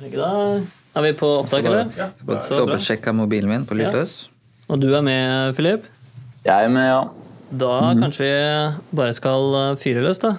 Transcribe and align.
Er 0.00 1.02
vi 1.04 1.12
på 1.16 1.28
opptak, 1.40 1.64
eller? 1.64 1.88
Godt 2.26 2.42
Så 2.44 2.54
bra. 2.54 2.58
dobbeltsjekka 2.64 3.12
mobilen 3.12 3.48
min 3.48 3.66
på 3.66 3.74
lydløs. 3.76 4.28
Og 4.68 4.80
du 4.82 4.90
er 4.94 5.00
med, 5.00 5.54
Philip? 5.54 5.86
Jeg 6.44 6.64
er 6.64 6.68
med, 6.68 6.86
ja. 6.88 7.02
Da 7.56 7.94
kanskje 8.00 8.26
vi 8.26 8.96
bare 8.98 9.12
skal 9.14 9.54
uh, 9.54 9.76
fyre 9.78 10.02
løs, 10.02 10.18
da. 10.18 10.34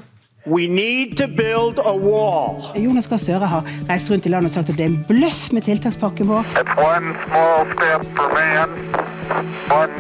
We 0.48 0.68
need 0.68 1.18
to 1.18 1.28
build 1.28 1.80
a 1.80 1.92
wall. 1.92 2.62
Jonas 2.76 3.08
Gahr 3.08 3.20
Støre 3.20 3.48
har 3.52 3.66
reist 3.90 4.12
rundt 4.12 4.26
i 4.26 4.30
landet 4.32 4.52
og 4.52 4.54
sagt 4.56 4.70
at 4.72 4.78
det 4.80 4.86
er 4.86 4.92
en 4.94 5.02
bløff 5.10 5.50
med 5.52 5.62
tiltakspakken 5.68 6.28
vår. 6.30 6.44
It's 6.56 6.78
one 6.80 7.16
small 7.26 7.66
step 7.74 8.06
for 8.16 8.32
man, 8.38 8.78
one 9.68 9.92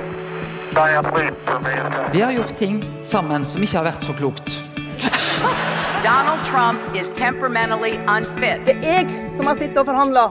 giant 0.77 1.11
leap 1.17 1.41
for 1.47 1.59
mankind. 1.65 2.13
Vi 2.13 2.19
har 2.23 2.31
gjort 2.37 2.55
ting 2.59 2.79
sammen 3.05 3.45
som 3.45 3.61
ikke 3.63 3.77
har 3.81 3.89
vært 3.89 4.07
så 4.07 4.15
klokt. 4.15 4.53
Donald 6.07 6.45
Trump 6.45 6.79
is 6.95 7.11
temperamentally 7.11 7.97
unfit. 8.07 8.63
jeg 8.79 9.09
som 9.35 9.49
har 9.49 9.57
sittet 9.59 9.79
og 9.81 9.89
forhandla. 9.89 10.21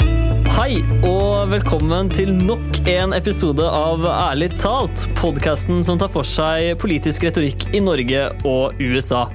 Hei, 0.57 0.79
og 1.05 1.51
velkommen 1.51 2.09
til 2.17 2.31
nok 2.33 2.79
en 2.89 3.13
episode 3.13 3.61
av 3.61 4.07
Ærlig 4.09 4.55
talt, 4.63 5.03
podkasten 5.19 5.85
som 5.85 5.99
tar 6.01 6.09
for 6.15 6.25
seg 6.25 6.79
politisk 6.81 7.27
retorikk 7.29 7.67
i 7.77 7.83
Norge 7.85 8.23
og 8.49 8.81
USA. 8.81 9.27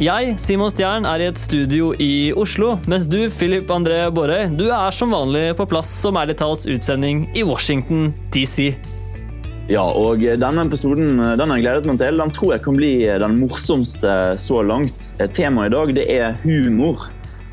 Jeg, 0.00 0.38
Simon 0.40 0.72
Stjern, 0.72 1.04
er 1.04 1.20
i 1.20 1.26
et 1.28 1.42
studio 1.42 1.90
i 2.00 2.30
Oslo, 2.32 2.78
mens 2.88 3.04
du, 3.04 3.26
Philip 3.28 3.68
André 3.68 4.06
Borøy, 4.08 4.48
du 4.56 4.70
er 4.72 4.96
som 4.96 5.12
vanlig 5.12 5.50
på 5.60 5.68
plass 5.68 5.92
som 6.00 6.16
Ærlig 6.16 6.38
talts 6.40 6.64
utsending 6.64 7.26
i 7.36 7.44
Washington 7.44 8.14
DC. 8.32 8.70
Ja, 9.70 9.84
og 9.86 10.18
denne 10.18 10.64
episoden 10.66 11.20
den 11.38 11.46
har 11.46 11.58
jeg 11.60 11.62
gledet 11.62 11.86
meg 11.86 11.98
til. 12.00 12.16
Den 12.18 12.32
tror 12.34 12.56
jeg 12.56 12.62
kan 12.64 12.74
bli 12.74 12.90
den 13.22 13.36
morsomste 13.38 14.14
så 14.42 14.64
langt. 14.66 15.12
Temaet 15.36 15.70
i 15.70 15.74
dag 15.76 15.92
det 15.94 16.06
er 16.10 16.40
humor 16.42 17.04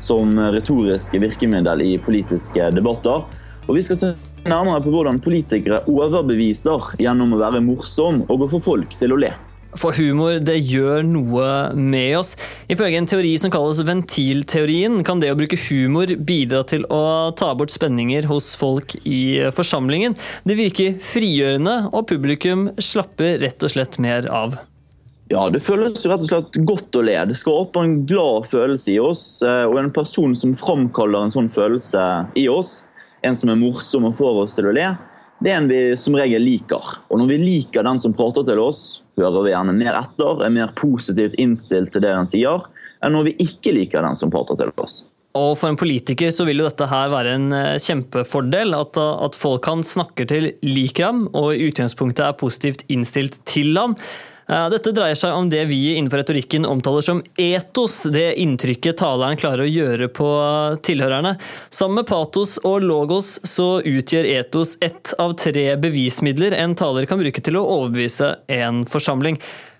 som 0.02 0.32
retorisk 0.34 1.14
virkemiddel 1.22 1.84
i 1.86 1.92
politiske 2.02 2.72
debatter. 2.74 3.22
Og 3.68 3.78
vi 3.78 3.84
skal 3.86 4.00
se 4.00 4.10
nærmere 4.50 4.82
på 4.82 4.96
hvordan 4.96 5.22
politikere 5.22 5.84
overbeviser 5.86 6.96
gjennom 6.98 7.36
å 7.36 7.42
være 7.44 7.62
morsom 7.62 8.24
og 8.26 8.48
å 8.48 8.50
få 8.50 8.64
folk 8.66 8.98
til 8.98 9.14
å 9.14 9.20
le. 9.22 9.30
For 9.76 9.92
humor 9.92 10.38
det 10.40 10.56
gjør 10.64 11.02
noe 11.04 11.48
med 11.76 12.14
oss. 12.18 12.30
Ifølge 12.72 12.98
en 13.02 13.08
teori 13.10 13.34
som 13.38 13.52
kalles 13.52 13.82
ventilteorien, 13.84 15.02
kan 15.04 15.20
det 15.20 15.28
å 15.32 15.36
bruke 15.38 15.58
humor 15.68 16.08
bidra 16.16 16.62
til 16.66 16.86
å 16.88 17.30
ta 17.36 17.50
bort 17.58 17.74
spenninger 17.74 18.24
hos 18.30 18.54
folk 18.58 18.96
i 19.04 19.50
forsamlingen. 19.54 20.16
Det 20.48 20.56
virker 20.58 20.96
frigjørende, 21.04 21.90
og 21.92 22.08
publikum 22.08 22.70
slapper 22.80 23.38
rett 23.44 23.62
og 23.62 23.74
slett 23.74 24.00
mer 24.02 24.28
av. 24.32 24.56
Ja, 25.28 25.50
Det 25.52 25.60
føles 25.60 26.06
rett 26.08 26.24
og 26.24 26.30
slett 26.30 26.56
godt 26.64 26.96
å 26.96 27.04
le. 27.04 27.18
Det 27.28 27.36
skaper 27.36 27.84
en 27.84 28.06
glad 28.08 28.48
følelse 28.48 28.94
i 28.94 28.98
oss. 28.98 29.42
eh, 29.42 29.66
Og 29.68 29.76
en 29.76 29.90
person 29.92 30.34
som 30.34 30.54
framkaller 30.56 31.26
en 31.26 31.30
sånn 31.30 31.50
følelse 31.52 32.30
i 32.34 32.48
oss, 32.48 32.84
en 33.22 33.36
som 33.36 33.50
er 33.50 33.60
morsom 33.60 34.06
og 34.08 34.16
får 34.16 34.42
oss 34.42 34.54
til 34.56 34.64
å 34.70 34.72
le, 34.72 34.96
det 35.44 35.52
er 35.52 35.60
en 35.60 35.68
vi 35.70 35.82
som 36.00 36.16
regel 36.18 36.42
liker. 36.42 36.94
Og 37.08 37.20
når 37.20 37.30
vi 37.30 37.38
liker 37.42 37.86
den 37.86 38.00
som 38.02 38.14
prater 38.16 38.46
til 38.48 38.62
oss, 38.62 39.02
hører 39.20 39.44
vi 39.44 39.52
gjerne 39.52 39.76
mer 39.76 39.98
etter, 40.00 40.42
er 40.42 40.54
mer 40.54 40.72
positivt 40.78 41.36
innstilt 41.38 41.92
til 41.94 42.02
det 42.04 42.14
han 42.14 42.28
sier, 42.28 42.66
enn 43.04 43.14
når 43.14 43.30
vi 43.30 43.36
ikke 43.46 43.74
liker 43.76 44.02
den 44.02 44.18
som 44.18 44.32
prater 44.34 44.58
til 44.58 44.74
oss. 44.82 45.04
Og 45.38 45.52
for 45.60 45.70
en 45.70 45.78
politiker 45.78 46.32
så 46.34 46.46
vil 46.48 46.62
jo 46.62 46.66
dette 46.66 46.88
her 46.90 47.12
være 47.12 47.34
en 47.36 47.52
eh, 47.54 47.76
kjempefordel. 47.82 48.74
At, 48.74 48.98
at 48.98 49.36
folk 49.38 49.68
han 49.70 49.84
snakker 49.86 50.26
til 50.30 50.50
liker 50.64 51.12
ham, 51.12 51.20
og 51.36 51.52
i 51.54 51.68
utgangspunktet 51.68 52.24
er 52.26 52.40
positivt 52.40 52.82
innstilt 52.90 53.38
til 53.46 53.78
ham. 53.78 53.94
Dette 54.48 54.94
dreier 54.96 55.18
seg 55.18 55.34
om 55.36 55.50
det 55.52 55.66
vi 55.68 55.90
innenfor 55.92 56.22
retorikken 56.22 56.64
omtaler 56.64 57.04
som 57.04 57.18
etos, 57.36 57.98
det 58.08 58.30
inntrykket 58.40 58.96
taleren 58.96 59.36
klarer 59.36 59.66
å 59.66 59.68
gjøre 59.68 60.08
på 60.08 60.28
tilhørerne. 60.88 61.34
Sammen 61.68 62.00
med 62.00 62.08
patos 62.08 62.54
og 62.64 62.80
logos 62.80 63.34
så 63.44 63.82
utgjør 63.84 64.30
etos 64.38 64.78
ett 64.80 65.12
av 65.20 65.34
tre 65.36 65.66
bevismidler 65.76 66.56
en 66.56 66.72
taler 66.80 67.04
kan 67.10 67.20
bruke 67.20 67.44
til 67.44 67.60
å 67.60 67.66
overbevise 67.74 68.38
en 68.56 68.86
forsamling. 68.88 69.36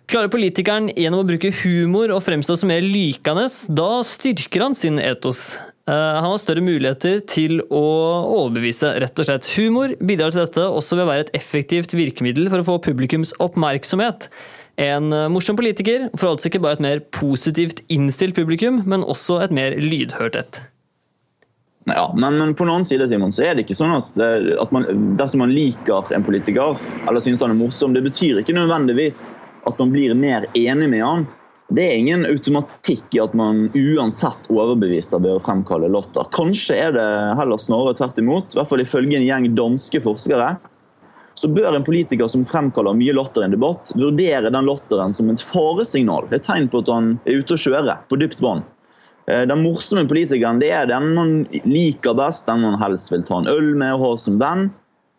Klarer 0.09 0.29
politikeren 0.33 0.87
gjennom 0.93 1.25
å 1.25 1.29
bruke 1.29 1.51
humor 1.63 2.13
og 2.13 2.23
fremstå 2.25 2.55
som 2.61 2.71
mer 2.73 2.85
likende, 2.85 3.49
da 3.73 3.91
styrker 4.05 4.65
han 4.65 4.77
sin 4.77 5.01
etos. 5.01 5.59
Eh, 5.89 6.15
Han 6.21 6.31
har 6.31 6.39
større 6.41 6.65
muligheter 6.65 7.21
til 7.29 7.61
å 7.69 7.85
overbevise, 8.39 8.95
rett 9.01 9.21
og 9.21 9.29
slett. 9.29 9.49
Humor 9.57 9.93
bidrar 10.01 10.33
til 10.33 10.45
dette 10.45 10.65
også 10.65 10.97
ved 10.97 11.07
å 11.07 11.11
være 11.11 11.27
et 11.27 11.35
effektivt 11.37 11.93
virkemiddel 11.97 12.49
for 12.49 12.61
å 12.61 12.69
få 12.71 12.79
publikums 12.89 13.35
oppmerksomhet. 13.41 14.29
En 14.79 15.13
eh, 15.13 15.29
morsom 15.29 15.57
politiker 15.59 16.07
får 16.15 16.35
altså 16.35 16.51
ikke 16.51 16.63
bare 16.63 16.79
et 16.79 16.85
mer 16.85 17.01
positivt 17.15 17.83
innstilt 17.91 18.37
publikum, 18.39 18.85
men 18.87 19.03
også 19.03 19.41
et 19.43 19.55
mer 19.55 19.75
lydhørt 19.83 20.39
et. 20.39 20.61
Ja, 21.89 22.13
men, 22.15 22.37
men 22.39 22.55
på 22.55 22.67
den 22.67 22.75
annen 22.75 22.87
side 22.87 23.09
Simon, 23.09 23.33
så 23.33 23.47
er 23.49 23.57
det 23.57 23.65
ikke 23.65 23.79
sånn 23.79 23.97
at, 23.97 24.21
eh, 24.23 24.53
at 24.61 24.75
man, 24.75 24.87
dersom 25.19 25.43
man 25.43 25.55
liker 25.55 26.15
en 26.15 26.27
politiker 26.27 26.79
eller 27.09 27.25
synes 27.25 27.43
han 27.43 27.57
er 27.57 27.59
morsom, 27.59 27.97
det 27.97 28.05
betyr 28.07 28.43
ikke 28.43 28.55
nødvendigvis 28.55 29.27
at 29.67 29.83
man 29.83 29.91
blir 29.93 30.15
mer 30.15 30.47
enig 30.55 30.91
med 30.93 31.03
han. 31.03 31.27
Det 31.75 31.85
er 31.85 31.99
ingen 31.99 32.23
automatikk 32.25 33.19
i 33.19 33.21
at 33.21 33.35
man 33.37 33.67
uansett 33.77 34.47
overbeviser 34.49 35.21
ved 35.21 35.35
å 35.37 35.43
fremkalle 35.43 35.91
latter. 35.93 36.31
Kanskje 36.33 36.79
er 36.87 36.95
det 36.97 37.09
heller 37.37 37.61
snarere 37.61 37.99
tvert 37.99 38.23
imot. 38.23 38.55
I 38.55 38.61
hvert 38.61 38.71
fall 38.71 38.85
ifølge 38.85 39.19
en 39.19 39.27
gjeng 39.27 39.51
danske 39.59 40.01
forskere 40.07 40.55
så 41.39 41.51
bør 41.53 41.77
en 41.77 41.87
politiker 41.87 42.29
som 42.31 42.47
fremkaller 42.49 42.97
mye 42.99 43.15
latter 43.15 43.45
i 43.45 43.49
en 43.49 43.55
debatt, 43.55 43.93
vurdere 43.95 44.51
den 44.51 44.67
latteren 44.67 45.15
som 45.15 45.31
et 45.31 45.43
faresignal. 45.45 46.27
Det 46.31 46.41
Et 46.41 46.49
tegn 46.51 46.69
på 46.73 46.83
at 46.83 46.91
han 46.93 47.15
er 47.25 47.39
ute 47.43 47.55
å 47.55 47.63
kjøre 47.63 47.97
på 48.09 48.19
dypt 48.19 48.43
vann. 48.43 48.65
Eh, 49.29 49.47
Den 49.47 49.63
morsomme 49.63 50.09
politikeren 50.09 50.59
det 50.59 50.73
er 50.75 50.91
den 50.91 51.15
man 51.15 51.47
liker 51.65 52.17
best, 52.19 52.47
den 52.47 52.65
man 52.65 52.81
helst 52.83 53.13
vil 53.13 53.23
ta 53.23 53.39
en 53.39 53.51
øl 53.51 53.75
med 53.79 53.95
og 53.95 54.05
ha 54.05 54.13
som 54.19 54.39
venn. 54.41 54.71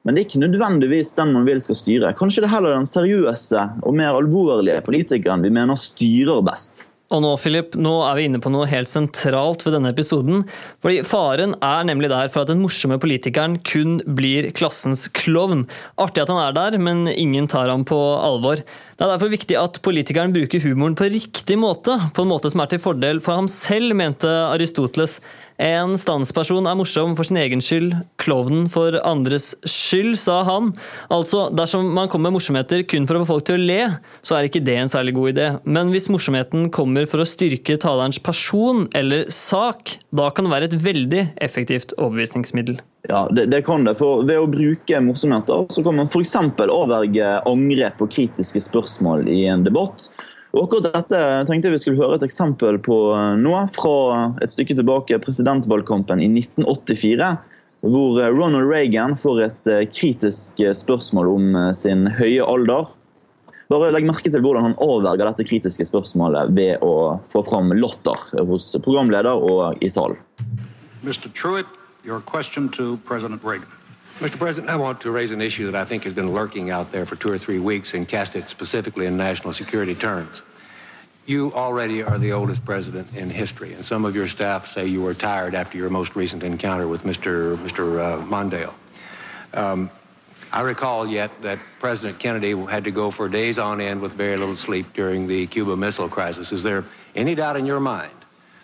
Men 0.04 0.16
det 0.16 0.22
er 0.22 0.28
ikke 0.30 0.44
nødvendigvis 0.44 1.16
den 1.16 1.34
man 1.36 1.46
vil 1.48 1.60
skal 1.62 1.76
styre. 1.76 2.14
Kanskje 2.18 2.44
det 2.44 2.50
er 2.50 2.56
heller 2.56 2.76
den 2.76 2.88
seriøse 2.88 3.66
og 3.84 3.96
mer 3.96 4.16
alvorlige 4.16 4.82
politikeren 4.86 5.44
vi 5.44 5.52
mener 5.52 5.80
styrer 5.80 6.44
best. 6.44 6.88
Og 7.10 7.24
nå, 7.24 7.32
Philip, 7.42 7.74
nå 7.74 7.94
er 8.06 8.18
vi 8.20 8.26
inne 8.30 8.42
på 8.42 8.52
noe 8.54 8.68
helt 8.70 8.90
sentralt 8.92 9.64
ved 9.66 9.74
denne 9.74 9.90
episoden. 9.96 10.44
Fordi 10.84 11.00
faren 11.08 11.56
er 11.66 11.88
nemlig 11.90 12.12
der 12.12 12.30
for 12.30 12.44
at 12.44 12.52
den 12.52 12.62
morsomme 12.62 13.00
politikeren 13.02 13.58
kun 13.66 13.98
blir 14.06 14.52
klassens 14.54 15.08
klovn. 15.18 15.66
Artig 15.98 16.22
at 16.22 16.30
han 16.30 16.42
er 16.44 16.54
der, 16.54 16.78
men 16.78 17.08
ingen 17.10 17.50
tar 17.50 17.72
ham 17.74 17.88
på 17.90 17.98
alvor. 17.98 18.62
Det 18.62 19.06
er 19.06 19.14
derfor 19.16 19.34
viktig 19.34 19.58
at 19.58 19.82
politikeren 19.86 20.36
bruker 20.36 20.62
humoren 20.62 20.98
på 21.00 21.10
riktig 21.10 21.58
måte, 21.58 21.98
på 22.14 22.26
en 22.26 22.30
måte 22.30 22.54
som 22.54 22.62
er 22.62 22.74
til 22.76 22.84
fordel 22.84 23.24
for 23.26 23.42
ham 23.42 23.50
selv, 23.50 23.98
mente 23.98 24.30
Aristoteles. 24.30 25.18
En 25.60 25.98
standsperson 26.00 26.68
er 26.72 26.78
morsom 26.80 27.18
for 27.20 27.28
sin 27.28 27.38
egen 27.42 27.60
skyld, 27.60 27.92
klovnen 28.22 28.70
for 28.72 28.96
andres 29.04 29.52
skyld, 29.68 30.14
sa 30.16 30.38
han. 30.48 30.70
Altså, 31.12 31.50
dersom 31.52 31.90
man 31.98 32.08
kommer 32.08 32.30
med 32.30 32.38
morsomheter 32.38 32.86
kun 32.88 33.08
for 33.10 33.20
å 33.20 33.26
få 33.26 33.34
folk 33.34 33.50
til 33.50 33.60
å 33.60 33.66
le, 33.68 33.82
så 34.24 34.38
er 34.38 34.48
ikke 34.48 34.64
det 34.64 34.78
en 34.80 34.92
særlig 34.92 35.18
god 35.18 35.34
idé. 35.34 35.50
Men 35.68 35.92
hvis 35.92 36.08
morsomheten 36.14 36.70
kommer 36.72 37.10
for 37.12 37.20
å 37.20 37.28
styrke 37.28 37.76
talerens 37.76 38.22
person 38.24 38.86
eller 38.96 39.28
sak, 39.36 39.98
da 40.16 40.32
kan 40.32 40.48
det 40.48 40.56
være 40.56 40.72
et 40.72 40.80
veldig 40.80 41.26
effektivt 41.44 41.92
overbevisningsmiddel. 41.98 42.80
Ja, 43.12 43.26
det, 43.28 43.50
det 43.52 43.66
kan 43.68 43.84
det. 43.84 43.98
For 44.00 44.24
ved 44.24 44.40
å 44.40 44.48
bruke 44.48 45.04
morsomheter 45.04 45.68
så 45.76 45.84
kan 45.84 46.00
man 46.00 46.08
f.eks. 46.08 46.38
avverge 46.40 47.36
angrep 47.52 48.00
og 48.00 48.16
kritiske 48.16 48.64
spørsmål 48.64 49.28
i 49.28 49.42
en 49.52 49.68
debatt. 49.68 50.08
Og 50.50 50.64
akkurat 50.66 50.96
dette 50.96 51.20
tenkte 51.46 51.70
jeg 51.70 51.76
vi 51.76 51.82
skulle 51.84 52.02
høre 52.02 52.18
et 52.18 52.26
eksempel 52.26 52.80
på 52.82 52.98
nå, 53.38 53.54
fra 53.70 53.98
et 54.42 54.50
stykke 54.50 54.78
tilbake, 54.80 55.22
presidentvalgkampen 55.22 56.24
i 56.26 56.30
1984. 56.32 57.30
Hvor 57.86 58.18
Ronald 58.34 58.68
Reagan 58.68 59.14
får 59.16 59.44
et 59.46 59.70
eh, 59.72 59.86
kritisk 59.88 60.60
spørsmål 60.76 61.30
om 61.32 61.46
eh, 61.56 61.70
sin 61.78 62.10
høye 62.18 62.44
alder. 62.44 62.90
Bare 63.72 63.92
legg 63.94 64.08
merke 64.10 64.34
til 64.34 64.42
hvordan 64.44 64.66
han 64.66 64.78
avverger 64.82 65.30
dette 65.30 65.46
kritiske 65.48 65.86
spørsmålet 65.88 66.52
ved 66.58 66.84
å 66.84 67.22
få 67.30 67.44
fram 67.46 67.72
latter 67.78 68.44
hos 68.50 68.74
programleder 68.82 69.38
og 69.38 69.80
i 69.86 69.92
salen. 69.94 70.18
Mr. 71.06 71.30
Truitt, 71.32 71.70
your 72.04 72.20
question 72.20 72.68
to 72.76 72.98
President 73.08 73.46
Reagan. 73.46 73.79
Mr. 74.20 74.38
President, 74.38 74.70
I 74.70 74.76
want 74.76 75.00
to 75.02 75.12
raise 75.12 75.32
an 75.32 75.42
issue 75.42 75.72
that 75.72 75.76
I 75.76 75.86
think 75.86 76.04
has 76.04 76.14
been 76.14 76.34
lurking 76.34 76.72
out 76.72 76.92
there 76.92 77.06
for 77.06 77.16
two 77.16 77.32
or 77.32 77.38
three 77.38 77.60
weeks 77.60 77.94
and 77.94 78.06
cast 78.06 78.36
it 78.36 78.50
specifically 78.50 79.06
in 79.06 79.16
national 79.16 79.54
security 79.54 79.96
terms. 79.96 80.42
You 81.26 81.54
already 81.54 82.04
are 82.04 82.18
the 82.18 82.34
oldest 82.34 82.66
president 82.66 83.16
in 83.16 83.30
history, 83.30 83.72
and 83.72 83.86
some 83.86 84.04
of 84.04 84.18
your 84.18 84.28
staff 84.28 84.68
say 84.68 84.88
you 84.88 85.02
were 85.02 85.14
tired 85.14 85.56
after 85.56 85.78
your 85.78 85.90
most 85.90 86.18
recent 86.18 86.44
encounter 86.44 86.86
with 86.86 87.04
Mr. 87.04 87.56
Mr. 87.60 88.02
Uh, 88.02 88.26
Mondale. 88.26 88.74
Um, 89.54 89.90
I 90.52 90.62
recall 90.62 91.08
yet 91.08 91.32
that 91.42 91.58
President 91.80 92.20
Kennedy 92.20 92.52
had 92.66 92.84
to 92.84 92.92
go 92.92 93.12
for 93.12 93.30
days 93.30 93.58
on 93.58 93.80
end 93.80 94.02
with 94.02 94.16
very 94.16 94.36
little 94.36 94.58
sleep 94.58 94.92
during 94.94 95.28
the 95.28 95.48
Cuba 95.48 95.78
Missile 95.78 96.10
Crisis. 96.10 96.52
Is 96.52 96.62
there 96.62 96.84
any 97.16 97.36
doubt 97.36 97.56
in 97.56 97.66
your 97.66 97.80
mind 97.80 98.12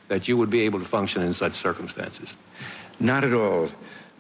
that 0.10 0.28
you 0.28 0.36
would 0.36 0.50
be 0.50 0.62
able 0.62 0.80
to 0.80 0.86
function 0.86 1.22
in 1.22 1.32
such 1.32 1.54
circumstances? 1.54 2.34
Not 3.00 3.24
at 3.24 3.32
all, 3.34 3.70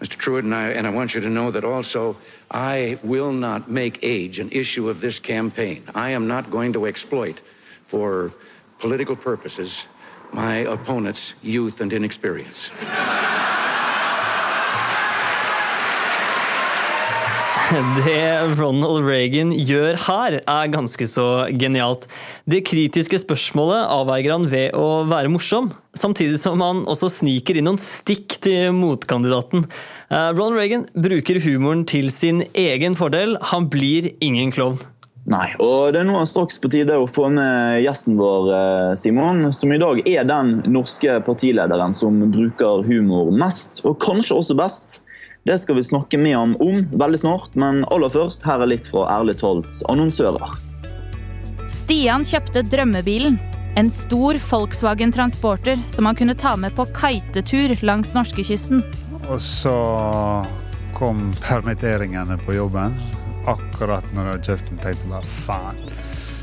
Mr. 0.05 0.17
Truitt, 0.17 0.39
and 0.39 0.53
I, 0.53 0.69
and 0.69 0.85
I 0.85 0.91
want 0.91 1.15
you 1.15 1.21
to 1.21 1.29
know 1.29 1.49
that 1.49 1.63
also 1.63 2.15
I 2.51 2.99
will 3.01 3.31
not 3.31 3.71
make 3.71 3.97
age 4.03 4.37
an 4.37 4.51
issue 4.51 4.87
of 4.87 5.01
this 5.01 5.17
campaign. 5.17 5.83
I 5.95 6.11
am 6.11 6.27
not 6.27 6.51
going 6.51 6.73
to 6.73 6.85
exploit 6.85 7.41
for 7.85 8.31
political 8.77 9.15
purposes 9.15 9.87
my 10.31 10.57
opponent's 10.57 11.33
youth 11.41 11.81
and 11.81 11.91
inexperience. 11.91 12.71
Det 18.05 18.57
Ronald 18.59 19.07
Reagan 19.07 19.49
gjør 19.65 19.97
her, 20.05 20.37
er 20.37 20.71
ganske 20.73 21.05
så 21.09 21.47
genialt. 21.49 22.05
Det 22.45 22.61
kritiske 22.67 23.17
spørsmålet 23.23 23.87
avveier 23.89 24.33
han 24.35 24.45
ved 24.51 24.75
å 24.77 25.05
være 25.09 25.31
morsom, 25.33 25.71
samtidig 25.97 26.37
som 26.41 26.61
han 26.61 26.83
også 26.91 27.09
sniker 27.09 27.57
inn 27.57 27.65
noen 27.65 27.81
stikk 27.81 28.37
til 28.45 28.75
motkandidaten. 28.77 29.65
Eh, 30.11 30.29
Ronald 30.35 30.59
Reagan 30.59 30.83
bruker 30.93 31.41
humoren 31.47 31.85
til 31.89 32.11
sin 32.13 32.43
egen 32.53 32.97
fordel. 32.97 33.39
Han 33.53 33.69
blir 33.73 34.11
ingen 34.19 34.53
klovn. 34.53 34.83
Nei, 35.25 35.47
og 35.57 35.95
det 35.95 36.03
er 36.03 36.05
nå 36.05 36.19
straks 36.29 36.59
på 36.61 36.69
tide 36.69 36.99
å 37.01 37.07
få 37.09 37.31
med 37.33 37.79
gjesten 37.81 38.19
vår, 38.19 38.51
eh, 38.53 38.91
Simon, 39.01 39.47
som 39.49 39.73
i 39.73 39.81
dag 39.81 40.03
er 40.05 40.27
den 40.29 40.59
norske 40.69 41.17
partilederen 41.25 41.97
som 41.97 42.21
bruker 42.29 42.85
humor 42.85 43.33
mest, 43.33 43.81
og 43.81 43.97
kanskje 44.05 44.37
også 44.37 44.59
best. 44.59 44.99
Det 45.45 45.59
skal 45.59 45.75
vi 45.75 45.83
snakke 45.83 46.17
med 46.17 46.33
ham 46.35 46.55
om 46.55 46.87
veldig 46.91 47.19
snart, 47.19 47.51
men 47.53 47.83
aller 47.93 48.09
først, 48.09 48.41
her 48.49 48.63
er 48.63 48.69
litt 48.71 48.87
fra 48.89 49.03
Ærlig 49.13 49.35
talts 49.37 49.83
annonsører. 49.93 50.55
Stian 51.69 52.25
kjøpte 52.25 52.63
drømmebilen. 52.65 53.37
En 53.77 53.91
stor 53.93 54.39
Volkswagen 54.41 55.13
Transporter 55.13 55.77
som 55.85 56.09
han 56.09 56.17
kunne 56.17 56.33
ta 56.33 56.55
med 56.57 56.73
på 56.73 56.87
kitetur 56.97 57.75
langs 57.85 58.15
norskekysten. 58.17 58.81
Og 59.27 59.37
så 59.37 59.75
kom 60.97 61.29
permitteringene 61.45 62.39
på 62.41 62.57
jobben. 62.57 62.97
Akkurat 63.45 64.09
når 64.17 64.31
jeg 64.31 64.43
kjøpte 64.49 64.73
den, 64.73 64.81
tenkte 64.81 65.05
jeg 65.05 65.13
bare 65.13 65.33
faen. 65.45 65.81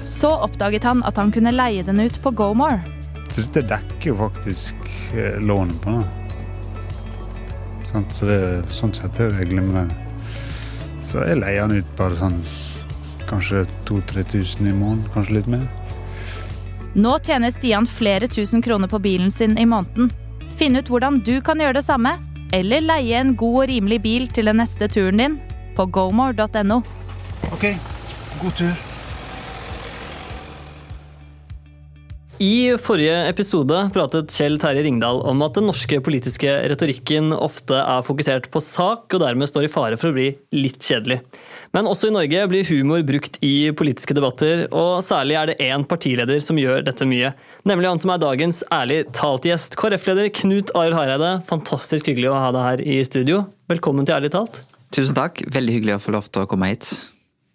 Så 0.06 0.30
oppdaget 0.46 0.86
han 0.86 1.02
at 1.02 1.18
han 1.18 1.34
kunne 1.34 1.50
leie 1.50 1.82
den 1.82 2.06
ut 2.06 2.22
på 2.22 2.36
GoMore. 2.38 2.78
Så 3.26 3.48
dette 3.48 3.66
dekker 3.66 4.12
jo 4.14 4.20
faktisk 4.28 4.92
eh, 5.18 5.42
lånet 5.42 5.82
på 5.82 5.98
den. 5.98 6.21
Sant? 7.92 8.14
Så 8.16 8.28
det, 8.28 8.40
sånn 8.72 8.94
sett 8.96 9.20
er 9.20 9.32
det 9.36 9.50
glimrende. 9.50 9.94
Så 11.08 11.24
jeg 11.26 11.42
leier 11.42 11.68
den 11.68 11.82
ut 11.82 11.94
bare 11.98 12.16
sånn 12.16 12.40
kanskje 13.28 13.64
2000-3000 13.88 14.68
i 14.68 14.74
måneden, 14.74 15.06
kanskje 15.14 15.38
litt 15.38 15.50
mer. 15.50 15.66
Nå 16.92 17.14
tjener 17.24 17.52
Stian 17.52 17.88
flere 17.88 18.28
tusen 18.28 18.62
kroner 18.64 18.88
på 18.88 19.00
bilen 19.00 19.30
sin 19.32 19.56
i 19.58 19.64
måneden. 19.68 20.10
Finn 20.56 20.76
ut 20.76 20.90
hvordan 20.92 21.22
du 21.24 21.38
kan 21.44 21.60
gjøre 21.60 21.78
det 21.80 21.86
samme, 21.86 22.18
eller 22.52 22.84
leie 22.84 23.16
en 23.20 23.34
god 23.36 23.62
og 23.62 23.68
rimelig 23.72 24.02
bil 24.04 24.28
til 24.28 24.50
den 24.50 24.60
neste 24.60 24.88
turen 24.92 25.20
din 25.20 25.38
på 25.76 25.88
gomore.no. 25.88 26.82
OK, 27.48 27.68
god 28.42 28.58
tur. 28.60 28.91
I 32.42 32.74
forrige 32.80 33.14
episode 33.30 33.76
pratet 33.94 34.32
Kjell 34.34 34.56
Terje 34.58 34.82
Ringdal 34.82 35.20
om 35.30 35.44
at 35.44 35.54
den 35.54 35.68
norske 35.68 36.00
politiske 36.02 36.50
retorikken 36.72 37.30
ofte 37.36 37.76
er 37.78 38.02
fokusert 38.02 38.48
på 38.50 38.58
sak, 38.58 39.04
og 39.14 39.22
dermed 39.22 39.46
står 39.46 39.68
i 39.68 39.70
fare 39.70 39.98
for 40.00 40.10
å 40.10 40.16
bli 40.16 40.24
litt 40.56 40.82
kjedelig. 40.82 41.20
Men 41.76 41.86
også 41.86 42.10
i 42.10 42.16
Norge 42.16 42.42
blir 42.50 42.66
humor 42.66 43.04
brukt 43.06 43.38
i 43.46 43.70
politiske 43.78 44.16
debatter, 44.18 44.64
og 44.74 45.04
særlig 45.06 45.38
er 45.38 45.52
det 45.52 45.58
én 45.68 45.86
partileder 45.86 46.42
som 46.42 46.58
gjør 46.58 46.82
dette 46.88 47.06
mye. 47.06 47.30
Nemlig 47.68 47.92
han 47.92 48.02
som 48.02 48.16
er 48.16 48.26
dagens 48.26 48.64
ærlig 48.74 49.04
talt-gjest, 49.14 49.78
KrF-leder 49.78 50.34
Knut 50.42 50.74
Arild 50.74 50.98
Hareide. 50.98 51.36
Fantastisk 51.46 52.10
hyggelig 52.10 52.32
å 52.32 52.42
ha 52.42 52.50
deg 52.58 52.70
her 52.72 52.86
i 52.96 52.98
studio. 53.06 53.44
Velkommen 53.70 54.08
til 54.08 54.18
Ærlig 54.18 54.34
talt. 54.34 54.64
Tusen 54.90 55.14
takk. 55.14 55.46
Veldig 55.46 55.78
hyggelig 55.78 56.00
å 56.00 56.04
få 56.08 56.18
lov 56.18 56.26
til 56.32 56.42
å 56.42 56.50
komme 56.50 56.74
hit. 56.74 56.90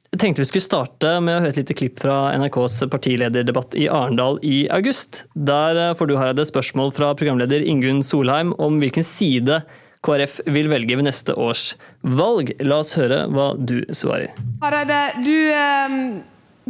Jeg 0.07 0.21
tenkte 0.21 0.39
vi 0.39 0.47
skulle 0.47 0.63
starte 0.63 1.09
med 1.19 1.35
å 1.35 1.39
høre 1.43 1.51
et 1.51 1.57
lite 1.59 1.75
klipp 1.75 1.97
fra 1.99 2.29
NRKs 2.39 2.77
partilederdebatt 2.93 3.75
i 3.75 3.89
Arendal 3.91 4.37
i 4.39 4.61
august. 4.71 5.25
Der 5.35 5.75
eh, 5.81 5.95
får 5.99 6.07
du 6.07 6.13
Hareide 6.15 6.45
spørsmål 6.47 6.93
fra 6.95 7.09
programleder 7.19 7.65
Ingunn 7.67 7.99
Solheim 8.07 8.53
om 8.55 8.79
hvilken 8.79 9.03
side 9.03 9.59
KrF 10.07 10.39
vil 10.47 10.69
velge 10.71 10.95
ved 10.95 11.09
neste 11.09 11.35
års 11.35 11.73
valg. 12.07 12.53
La 12.63 12.79
oss 12.85 12.93
høre 12.95 13.25
hva 13.35 13.49
du 13.59 13.81
svarer. 13.91 14.31
Hareide, 14.63 15.01
du, 15.27 15.35
eh, 15.51 15.97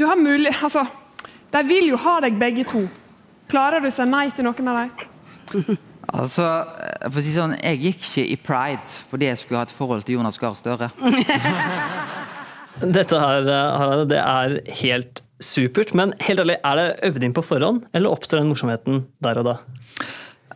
du 0.02 0.08
har 0.10 0.18
mulig 0.18 0.56
Altså, 0.56 0.88
de 1.54 1.62
vil 1.70 1.92
jo 1.92 2.00
ha 2.08 2.18
deg 2.26 2.40
begge 2.42 2.66
to. 2.72 2.88
Klarer 3.54 3.86
du 3.86 3.92
å 3.92 3.94
si 3.94 4.08
nei 4.10 4.32
til 4.34 4.50
noen 4.50 4.74
av 4.74 4.82
dem? 4.82 5.78
Altså, 6.08 6.46
for 7.04 7.20
å 7.20 7.22
si 7.22 7.34
sånn, 7.36 7.58
Jeg 7.60 7.82
gikk 7.82 8.06
ikke 8.06 8.24
i 8.32 8.38
pride 8.40 8.94
fordi 9.12 9.28
jeg 9.28 9.42
skulle 9.42 9.60
ha 9.60 9.68
et 9.68 9.74
forhold 9.76 10.06
til 10.08 10.16
Jonas 10.16 10.40
Gahr 10.40 10.56
Støre. 10.56 10.88
Dette 12.82 13.20
her, 13.22 13.48
Harald, 13.50 14.10
det 14.12 14.20
er 14.22 14.60
helt 14.84 15.24
supert. 15.44 15.94
Men 15.98 16.14
helt 16.24 16.44
ærlig, 16.44 16.60
er 16.62 16.80
det 16.80 16.88
øvd 17.10 17.26
inn 17.26 17.36
på 17.36 17.46
forhånd, 17.46 17.84
eller 17.98 18.14
oppstår 18.14 18.42
den 18.42 18.52
morsomheten 18.52 19.06
der 19.24 19.42
og 19.42 19.48
da? 19.50 19.56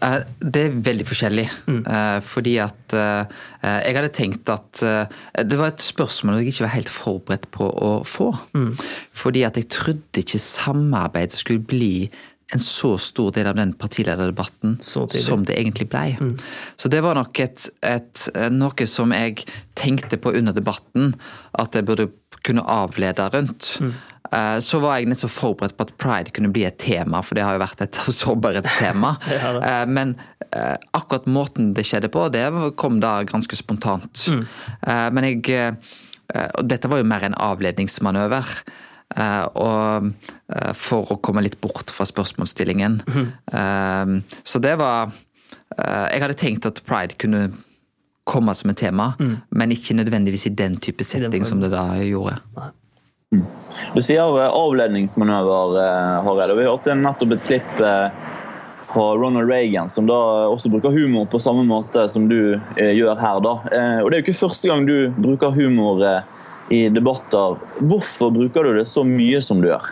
Eh, 0.02 0.18
det 0.42 0.64
er 0.68 0.80
veldig 0.90 1.08
forskjellig. 1.10 1.48
Mm. 1.70 1.82
Fordi 2.26 2.56
at 2.64 2.98
eh, 2.98 3.40
jeg 3.86 3.98
hadde 3.98 4.14
tenkt 4.18 4.50
at 4.50 4.82
Det 4.82 5.60
var 5.60 5.74
et 5.74 5.86
spørsmål 5.86 6.42
jeg 6.42 6.54
ikke 6.54 6.66
var 6.66 6.76
helt 6.76 6.94
forberedt 6.94 7.48
på 7.54 7.70
å 7.70 7.92
få. 8.08 8.32
Mm. 8.58 8.74
Fordi 9.18 9.46
at 9.48 9.58
jeg 9.58 9.70
trodde 9.74 10.24
ikke 10.24 10.42
samarbeid 10.42 11.34
skulle 11.38 11.66
bli 11.66 11.94
en 12.54 12.60
så 12.60 12.98
stor 13.00 13.32
del 13.36 13.48
av 13.48 13.56
den 13.56 13.74
partilederdebatten 13.80 14.78
som 14.84 15.46
det 15.48 15.56
egentlig 15.56 15.88
ble. 15.92 16.18
Mm. 16.20 16.34
Så 16.76 16.92
det 16.92 17.00
var 17.06 17.16
nok 17.16 17.40
et, 17.40 17.68
et, 17.88 18.26
noe 18.52 18.88
som 18.90 19.14
jeg 19.16 19.46
tenkte 19.80 20.20
på 20.20 20.34
under 20.36 20.56
debatten, 20.56 21.14
at 21.60 21.78
jeg 21.78 21.88
burde 21.88 22.10
kunne 22.44 22.66
avlede 22.68 23.30
rundt. 23.32 23.78
Mm. 23.80 23.94
Så 24.64 24.80
var 24.84 25.00
jeg 25.00 25.10
nettopp 25.12 25.32
så 25.32 25.40
forberedt 25.42 25.78
på 25.80 25.88
at 25.88 25.96
pride 26.00 26.36
kunne 26.36 26.52
bli 26.54 26.64
et 26.68 26.80
tema, 26.80 27.20
for 27.24 27.36
det 27.36 27.44
har 27.46 27.56
jo 27.56 27.64
vært 27.64 27.86
et 27.88 28.04
sårbarhetstema. 28.22 29.16
ja, 29.36 29.82
Men 29.88 30.16
akkurat 30.92 31.28
måten 31.32 31.72
det 31.78 31.88
skjedde 31.88 32.12
på, 32.12 32.28
det 32.36 32.46
kom 32.80 33.00
da 33.04 33.22
ganske 33.28 33.60
spontant. 33.60 34.28
Mm. 34.28 34.46
Men 35.16 35.32
jeg 35.32 35.76
Og 36.32 36.64
dette 36.64 36.88
var 36.88 37.02
jo 37.02 37.08
mer 37.08 37.26
en 37.28 37.36
avledningsmanøver. 37.36 38.48
Uh, 39.12 39.46
og 39.60 40.08
uh, 40.08 40.72
for 40.78 41.12
å 41.12 41.20
komme 41.24 41.44
litt 41.44 41.60
bort 41.64 41.92
fra 41.92 42.08
spørsmålsstillingen. 42.08 43.02
Mm. 43.08 44.22
Så 44.44 44.60
det 44.64 44.78
var 44.80 45.12
Jeg 45.72 46.20
hadde 46.20 46.36
tenkt 46.36 46.66
at 46.68 46.82
pride 46.84 47.16
kunne 47.20 47.46
komme 48.28 48.54
som 48.56 48.70
et 48.72 48.78
tema, 48.78 49.14
mm. 49.20 49.36
men 49.56 49.72
ikke 49.72 49.96
nødvendigvis 49.96 50.50
i 50.50 50.52
den 50.56 50.76
type 50.84 51.04
setting 51.08 51.46
som 51.48 51.62
det 51.64 51.72
da 51.72 51.86
gjorde. 52.04 52.36
Du 53.96 54.02
sier 54.04 54.28
avledningsmanøver, 54.52 55.78
Hareide. 56.28 56.58
Vi 56.60 56.68
hørte 56.68 56.96
nettopp 57.00 57.38
et 57.38 57.48
klipp 57.48 57.80
fra 58.82 59.14
Ronald 59.16 59.50
Reagan, 59.50 59.90
som 59.90 60.08
da 60.10 60.18
også 60.50 60.72
bruker 60.74 60.94
humor 60.94 61.28
på 61.32 61.40
samme 61.40 61.64
måte 61.68 62.08
som 62.12 62.28
du 62.30 62.58
gjør 62.76 63.20
her. 63.22 63.40
da. 63.44 63.54
Og 64.02 64.10
Det 64.10 64.18
er 64.18 64.22
jo 64.22 64.26
ikke 64.26 64.40
første 64.42 64.72
gang 64.72 64.88
du 64.88 65.12
bruker 65.22 65.54
humor 65.56 66.02
i 66.72 66.88
debatter. 66.90 67.60
Hvorfor 67.80 68.34
bruker 68.34 68.64
du 68.68 68.80
det 68.80 68.88
så 68.90 69.06
mye 69.08 69.42
som 69.44 69.62
du 69.62 69.70
gjør? 69.70 69.92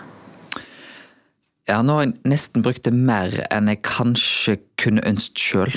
Ja, 1.70 1.84
nå 1.86 2.00
har 2.00 2.08
jeg 2.08 2.16
nesten 2.32 2.64
brukt 2.66 2.84
det 2.88 2.96
mer 2.98 3.36
enn 3.54 3.70
jeg 3.70 3.84
kanskje 3.86 4.58
kunne 4.82 5.06
ønsket 5.06 5.44
sjøl. 5.44 5.76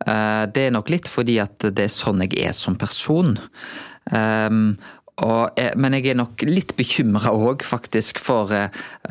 Det 0.00 0.62
er 0.64 0.72
nok 0.72 0.88
litt 0.88 1.10
fordi 1.12 1.36
at 1.42 1.60
det 1.60 1.84
er 1.84 1.92
sånn 1.92 2.24
jeg 2.24 2.38
er 2.40 2.56
som 2.56 2.78
person. 2.80 3.34
Og, 5.20 5.58
men 5.76 5.96
jeg 5.96 6.12
er 6.12 6.18
nok 6.18 6.42
litt 6.48 6.72
bekymra 6.78 7.32
òg, 7.36 7.64
faktisk, 7.66 8.20
for 8.22 8.52
uh, 8.54 8.70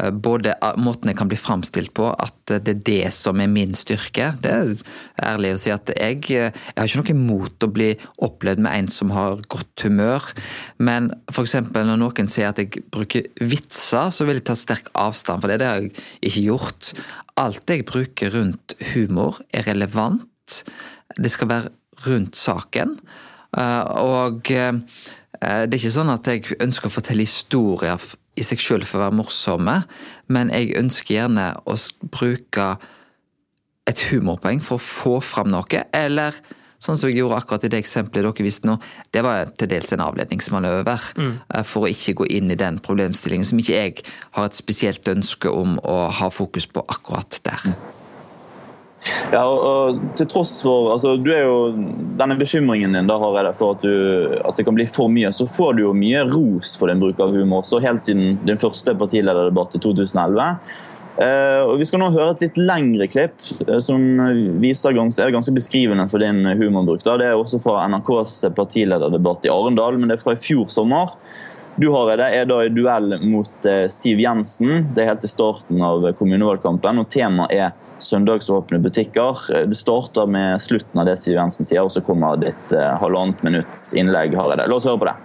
både 0.09 0.55
måten 0.81 1.11
jeg 1.11 1.19
kan 1.19 1.29
bli 1.29 1.37
framstilt 1.37 1.93
på, 1.97 2.07
at 2.09 2.35
det 2.49 2.73
er 2.73 2.81
det 2.87 3.11
som 3.13 3.41
er 3.41 3.51
min 3.51 3.75
styrke. 3.77 4.31
Det 4.41 4.53
er 4.53 4.73
ærlig 5.29 5.53
å 5.53 5.61
si 5.61 5.73
at 5.73 5.91
jeg, 5.93 6.23
jeg 6.31 6.51
har 6.77 6.89
ikke 6.89 7.03
noe 7.03 7.13
imot 7.13 7.67
å 7.67 7.71
bli 7.73 7.91
opplevd 8.25 8.63
med 8.65 8.73
en 8.73 8.89
som 8.93 9.13
har 9.13 9.43
godt 9.53 9.85
humør, 9.85 10.31
men 10.81 11.11
f.eks. 11.29 11.59
når 11.75 11.95
noen 12.01 12.31
sier 12.31 12.49
at 12.49 12.61
jeg 12.61 12.85
bruker 12.89 13.29
vitser, 13.43 14.09
så 14.13 14.25
vil 14.25 14.39
jeg 14.39 14.47
ta 14.49 14.57
sterk 14.57 14.89
avstand 14.97 15.43
for 15.43 15.51
det. 15.51 15.61
Det 15.61 15.69
har 15.69 15.83
jeg 15.83 15.93
ikke 16.25 16.45
gjort. 16.47 16.93
Alt 17.39 17.69
jeg 17.69 17.87
bruker 17.87 18.33
rundt 18.33 18.79
humor, 18.95 19.43
er 19.53 19.69
relevant. 19.69 20.63
Det 21.19 21.29
skal 21.31 21.53
være 21.53 21.75
rundt 22.07 22.37
saken. 22.39 22.97
Og 23.59 24.49
Eh, 24.49 24.73
det 25.39 25.71
er 25.71 25.79
ikke 25.79 25.95
sånn 25.95 26.11
at 26.11 26.27
jeg 26.27 26.57
ønsker 26.59 26.89
å 26.89 26.93
fortelle 26.93 27.23
historier 27.23 28.09
i 28.39 28.45
seg 28.45 28.61
sjøl 28.61 28.85
for 28.87 28.99
å 28.99 29.05
være 29.07 29.17
morsomme, 29.19 29.75
men 30.31 30.51
jeg 30.53 30.75
ønsker 30.79 31.15
gjerne 31.15 31.51
å 31.63 31.75
bruke 32.11 32.73
et 33.89 34.01
humorpoeng 34.11 34.61
for 34.63 34.77
å 34.77 34.83
få 34.83 35.15
fram 35.25 35.51
noe, 35.53 35.83
eller 35.95 36.37
sånn 36.79 36.97
som 36.99 37.09
jeg 37.09 37.19
gjorde 37.19 37.39
akkurat 37.41 37.65
i 37.67 37.71
det 37.73 37.81
eksempelet 37.83 38.23
dere 38.23 38.45
viste 38.45 38.69
nå, 38.69 38.77
det 39.11 39.23
var 39.25 39.51
til 39.59 39.69
dels 39.71 39.91
en 39.95 40.03
avledningsmanøver. 40.05 41.07
Mm. 41.19 41.33
Eh, 41.53 41.65
for 41.67 41.85
å 41.85 41.91
ikke 41.91 42.15
gå 42.21 42.29
inn 42.39 42.51
i 42.53 42.59
den 42.59 42.79
problemstillingen 42.83 43.47
som 43.47 43.59
ikke 43.59 43.75
jeg 43.75 44.05
har 44.37 44.47
et 44.47 44.59
spesielt 44.59 45.11
ønske 45.11 45.51
om 45.51 45.77
å 45.83 46.01
ha 46.21 46.31
fokus 46.33 46.69
på 46.71 46.85
akkurat 46.87 47.41
der. 47.43 47.71
Ja, 49.31 49.45
og, 49.45 49.59
og, 49.63 49.99
til 50.19 50.27
tross 50.27 50.57
for 50.63 50.89
altså, 50.95 51.13
du 51.21 51.29
er 51.31 51.45
jo, 51.45 51.71
Denne 52.19 52.35
bekymringen 52.39 52.97
din 52.97 53.07
da, 53.07 53.15
Hareide, 53.21 53.53
for 53.55 53.77
at, 53.77 53.85
du, 53.85 54.35
at, 54.41 54.57
det 54.57 54.65
kan 54.67 54.75
bli 54.75 54.87
for 54.91 55.11
mye, 55.11 55.31
så 55.35 55.47
får 55.47 55.77
du 55.77 55.85
jo 55.85 55.95
mye 55.95 56.25
ros 56.27 56.75
for 56.79 56.91
din 56.91 57.01
bruk 57.01 57.21
av 57.23 57.33
humor. 57.35 57.63
også, 57.63 57.81
Helt 57.83 58.03
siden 58.03 58.39
din 58.47 58.59
første 58.59 58.95
partilederdebatt 58.99 59.77
i 59.77 59.83
2011. 59.83 60.59
Eh, 61.19 61.61
og 61.67 61.79
Vi 61.81 61.87
skal 61.87 61.99
nå 61.99 62.11
høre 62.15 62.31
et 62.31 62.43
litt 62.45 62.59
lengre 62.59 63.09
klipp 63.11 63.39
eh, 63.65 63.79
som 63.83 64.03
viser 64.61 64.95
ganske, 64.95 65.23
er 65.23 65.33
ganske 65.35 65.55
beskrivende 65.55 66.07
for 66.11 66.23
din 66.23 66.43
humorbruk. 66.59 67.03
Da. 67.03 67.17
Det 67.19 67.29
er 67.29 67.39
også 67.39 67.59
fra 67.63 67.81
NRKs 67.91 68.41
partilederdebatt 68.55 69.47
i 69.47 69.53
Arendal, 69.53 69.99
men 69.99 70.11
det 70.11 70.19
er 70.19 70.23
fra 70.23 70.35
i 70.35 70.39
fjor 70.39 70.67
sommer. 70.71 71.15
Du 71.77 71.91
Hareide, 71.93 72.25
er 72.33 72.47
da 72.49 72.57
i 72.65 72.71
duell 72.73 73.13
mot 73.21 73.65
eh, 73.67 73.85
Siv 73.93 74.19
Jensen. 74.19 74.89
Det 74.95 75.03
er 75.03 75.11
helt 75.13 75.23
i 75.23 75.29
starten 75.31 75.79
av 75.85 76.03
kommunevalgkampen. 76.19 76.99
og 76.99 77.07
Temaet 77.13 77.53
er 77.55 78.01
søndagsåpne 78.03 78.81
butikker. 78.83 79.45
Det 79.69 79.77
starter 79.77 80.27
med 80.27 80.59
slutten 80.63 80.99
av 80.99 81.07
det 81.07 81.15
Siv 81.21 81.37
Jensen 81.37 81.67
sier, 81.67 81.85
og 81.85 81.93
så 81.93 82.03
kommer 82.03 82.39
ditt 82.41 82.73
eh, 82.75 82.91
halvannet 82.99 83.43
minutts 83.45 83.89
innlegg. 83.95 84.35
Hareide. 84.39 84.67
La 84.67 84.79
oss 84.79 84.89
høre 84.89 84.99
på 84.99 85.07
det. 85.07 85.15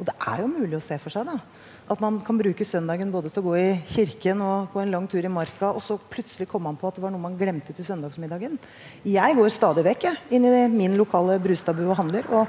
Og 0.00 0.08
Det 0.08 0.16
er 0.32 0.42
jo 0.42 0.48
mulig 0.48 0.78
å 0.78 0.82
se 0.82 0.96
for 0.98 1.12
seg 1.12 1.28
da, 1.28 1.36
at 1.90 2.02
man 2.02 2.20
kan 2.22 2.38
bruke 2.38 2.66
søndagen 2.66 3.10
både 3.10 3.32
til 3.32 3.42
å 3.42 3.48
gå 3.48 3.54
i 3.58 3.70
kirken 3.90 4.42
og 4.46 4.74
gå 4.74 4.82
en 4.84 4.92
lang 4.94 5.08
tur 5.10 5.24
i 5.26 5.32
marka, 5.32 5.72
og 5.74 5.82
så 5.82 5.96
plutselig 5.98 6.46
kom 6.50 6.62
man 6.68 6.78
på 6.78 6.86
at 6.86 6.98
det 6.98 7.02
var 7.02 7.10
noe 7.10 7.22
man 7.22 7.38
glemte 7.38 7.74
til 7.74 7.86
søndagsmiddagen. 7.86 8.54
Jeg 9.02 9.36
går 9.38 9.50
stadig 9.50 9.82
vekk 9.88 10.06
jeg, 10.06 10.20
inn 10.36 10.46
i 10.46 10.68
min 10.70 10.94
lokale 11.00 11.40
Brustadbu 11.42 11.88
og 11.88 11.98
handler. 11.98 12.30
og 12.30 12.46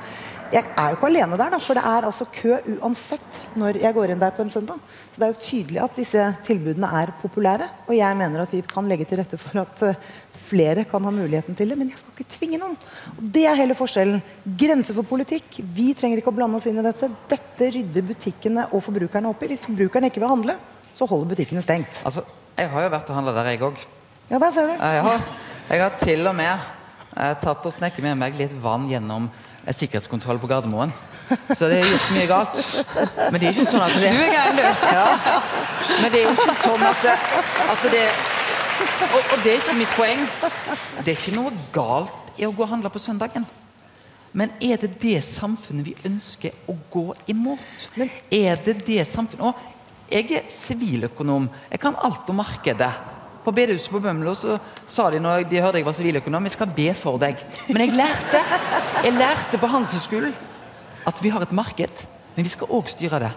jeg 0.51 0.67
er 0.67 0.91
jo 0.91 0.97
ikke 0.97 1.07
alene 1.07 1.37
der, 1.39 1.53
da, 1.53 1.57
for 1.63 1.79
det 1.79 1.83
er 1.87 2.05
altså 2.05 2.25
kø 2.35 2.57
uansett 2.73 3.37
når 3.55 3.77
jeg 3.79 3.95
går 3.95 4.11
inn 4.11 4.19
der 4.19 4.33
på 4.35 4.43
en 4.43 4.51
søndag. 4.51 4.81
Så 5.07 5.21
det 5.21 5.27
er 5.27 5.31
jo 5.31 5.45
tydelig 5.45 5.79
at 5.79 5.95
disse 5.95 6.25
tilbudene 6.43 6.89
er 7.01 7.13
populære, 7.21 7.69
og 7.87 7.93
jeg 7.95 8.17
mener 8.19 8.43
at 8.43 8.51
vi 8.51 8.59
kan 8.67 8.89
legge 8.89 9.07
til 9.07 9.21
rette 9.21 9.39
for 9.39 9.61
at 9.63 9.85
uh, 9.87 10.11
flere 10.47 10.83
kan 10.89 11.03
ha 11.07 11.11
muligheten 11.13 11.55
til 11.57 11.71
det. 11.71 11.77
Men 11.79 11.89
jeg 11.91 12.01
skal 12.01 12.15
ikke 12.15 12.29
tvinge 12.35 12.59
noen. 12.61 12.75
Og 13.15 13.23
Det 13.35 13.45
er 13.49 13.57
hele 13.59 13.77
forskjellen. 13.77 14.21
Grenser 14.59 14.97
for 14.97 15.07
politikk. 15.07 15.61
Vi 15.75 15.91
trenger 15.97 16.21
ikke 16.21 16.33
å 16.33 16.37
blande 16.37 16.59
oss 16.59 16.67
inn 16.69 16.79
i 16.81 16.85
dette. 16.85 17.09
Dette 17.31 17.71
rydder 17.77 18.07
butikkene 18.11 18.67
og 18.71 18.83
forbrukerne 18.85 19.31
opp 19.31 19.43
i. 19.43 19.51
Hvis 19.53 19.63
forbrukerne 19.65 20.11
ikke 20.11 20.23
vil 20.23 20.31
handle, 20.33 20.57
så 20.97 21.07
holder 21.09 21.31
butikkene 21.35 21.63
stengt. 21.63 22.01
Altså, 22.05 22.25
Jeg 22.57 22.69
har 22.69 22.83
jo 22.83 22.89
vært 22.91 23.09
og 23.09 23.15
handla 23.15 23.31
der, 23.37 23.51
jeg 23.53 23.61
òg. 23.63 23.77
Ja, 24.29 24.39
der 24.39 24.51
ser 24.51 24.67
du. 24.67 24.73
Jeg 24.75 25.03
har, 25.07 25.21
jeg 25.69 25.81
har 25.81 25.95
til 25.99 26.27
og 26.27 26.35
med 26.35 26.51
eh, 27.17 27.33
tatt 27.41 27.65
og 27.65 27.73
snekket 27.73 28.03
med 28.05 28.19
meg 28.19 28.35
litt 28.37 28.51
vann 28.61 28.89
gjennom 28.91 29.29
eh, 29.65 29.73
sikkerhetskontroll 29.73 30.39
på 30.39 30.49
Gardermoen. 30.51 30.91
Så 31.31 31.69
det 31.71 31.79
er 31.79 31.87
gjort 31.87 32.11
mye 32.11 32.27
galt. 32.27 32.59
Men 33.31 33.39
det 33.39 33.47
er 33.47 33.55
ikke 33.55 33.71
sånn 33.71 33.85
at 33.85 33.95
det 33.95 34.11
Du 34.11 34.19
er 34.19 34.33
gæren, 34.35 34.59
du. 34.59 34.63
Ja. 34.91 35.07
Men 36.03 36.11
det 36.11 36.21
er 36.21 36.31
ikke 36.35 36.55
sånn 36.59 36.83
at 36.89 37.05
det, 37.07 37.15
at 37.71 37.85
det 37.95 38.03
og, 39.15 39.19
og, 39.21 39.37
det 39.43 39.53
er 39.53 39.59
ikke 39.59 39.77
mitt 39.79 39.95
poeng. 39.97 40.23
Det 41.01 41.13
er 41.13 41.17
ikke 41.17 41.37
noe 41.37 41.51
galt 41.75 42.39
i 42.39 42.47
å 42.47 42.53
gå 42.55 42.63
og 42.65 42.71
handle 42.71 42.91
på 42.93 43.01
søndagen. 43.01 43.45
Men 44.31 44.53
er 44.63 44.79
det 44.79 44.93
det 45.01 45.19
samfunnet 45.27 45.85
vi 45.89 45.95
ønsker 46.07 46.55
å 46.71 46.77
gå 46.91 47.05
imot? 47.31 47.87
Men 47.99 48.11
er 48.31 48.59
det 48.63 48.77
det 48.87 49.03
samfunnet 49.09 49.49
Og 49.49 50.11
jeg 50.11 50.27
er 50.35 50.47
siviløkonom. 50.51 51.49
Jeg 51.71 51.79
kan 51.83 51.97
alt 51.99 52.29
om 52.31 52.39
markedet. 52.39 52.91
På 53.41 53.51
bedehuset 53.55 53.89
på 53.91 53.99
Bømlo 54.03 54.35
så 54.37 54.57
sa 54.91 55.07
de 55.09 55.19
når 55.19 55.47
de 55.49 55.61
hørte 55.63 55.79
jeg 55.79 55.87
var 55.87 55.95
siviløkonom, 55.97 56.45
jeg 56.45 56.53
skal 56.53 56.73
be 56.75 56.91
for 56.93 57.17
deg. 57.21 57.39
Men 57.71 57.87
jeg 57.87 57.95
lærte 57.97 58.41
jeg 59.01 59.15
lærte 59.17 59.57
på 59.57 59.69
Handelshøyskolen 59.71 60.35
at 61.09 61.23
vi 61.23 61.31
har 61.33 61.41
et 61.41 61.55
marked, 61.57 62.03
men 62.35 62.45
vi 62.45 62.51
skal 62.53 62.69
òg 62.69 62.91
styre 62.91 63.21
det. 63.23 63.31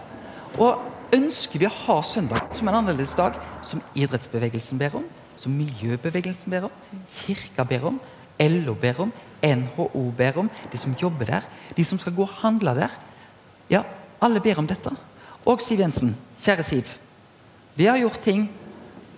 Og 0.61 1.15
ønsker 1.15 1.63
vi 1.63 1.65
å 1.65 1.73
ha 1.87 1.95
søndag 2.05 2.53
som 2.53 2.69
en 2.69 2.77
annerledes 2.77 3.15
dag, 3.17 3.39
som 3.65 3.81
idrettsbevegelsen 3.97 4.77
ber 4.77 4.99
om, 4.99 5.07
som 5.37 5.55
miljøbevegelsen 5.55 6.51
ber 6.51 6.67
om, 6.69 6.75
kirka 7.13 7.65
ber 7.67 7.89
om, 7.91 7.99
LO 8.39 8.75
ber 8.79 9.01
om, 9.05 9.13
NHO 9.45 10.11
ber 10.17 10.39
om, 10.41 10.49
de 10.71 10.77
som 10.77 10.95
jobber 11.01 11.25
der, 11.29 11.47
de 11.77 11.85
som 11.85 11.99
skal 11.99 12.15
gå 12.15 12.25
og 12.25 12.37
handle 12.41 12.75
der. 12.75 12.93
Ja, 13.69 13.83
alle 14.21 14.41
ber 14.41 14.59
om 14.59 14.67
dette. 14.67 14.91
Og 15.45 15.61
Siv 15.61 15.79
Jensen, 15.79 16.15
kjære 16.41 16.63
Siv. 16.63 16.95
Vi 17.75 17.85
har 17.85 17.97
gjort 17.97 18.21
ting 18.23 18.49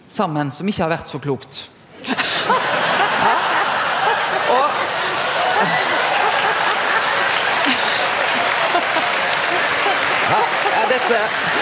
sammen 0.09 0.51
som 0.51 0.67
ikke 0.67 0.83
har 0.83 0.91
vært 0.91 1.09
så 1.11 1.19
klokt. 1.21 1.69
Ja. 2.07 3.35
Og 4.47 4.69
ja, 10.27 10.83
dette 10.91 11.56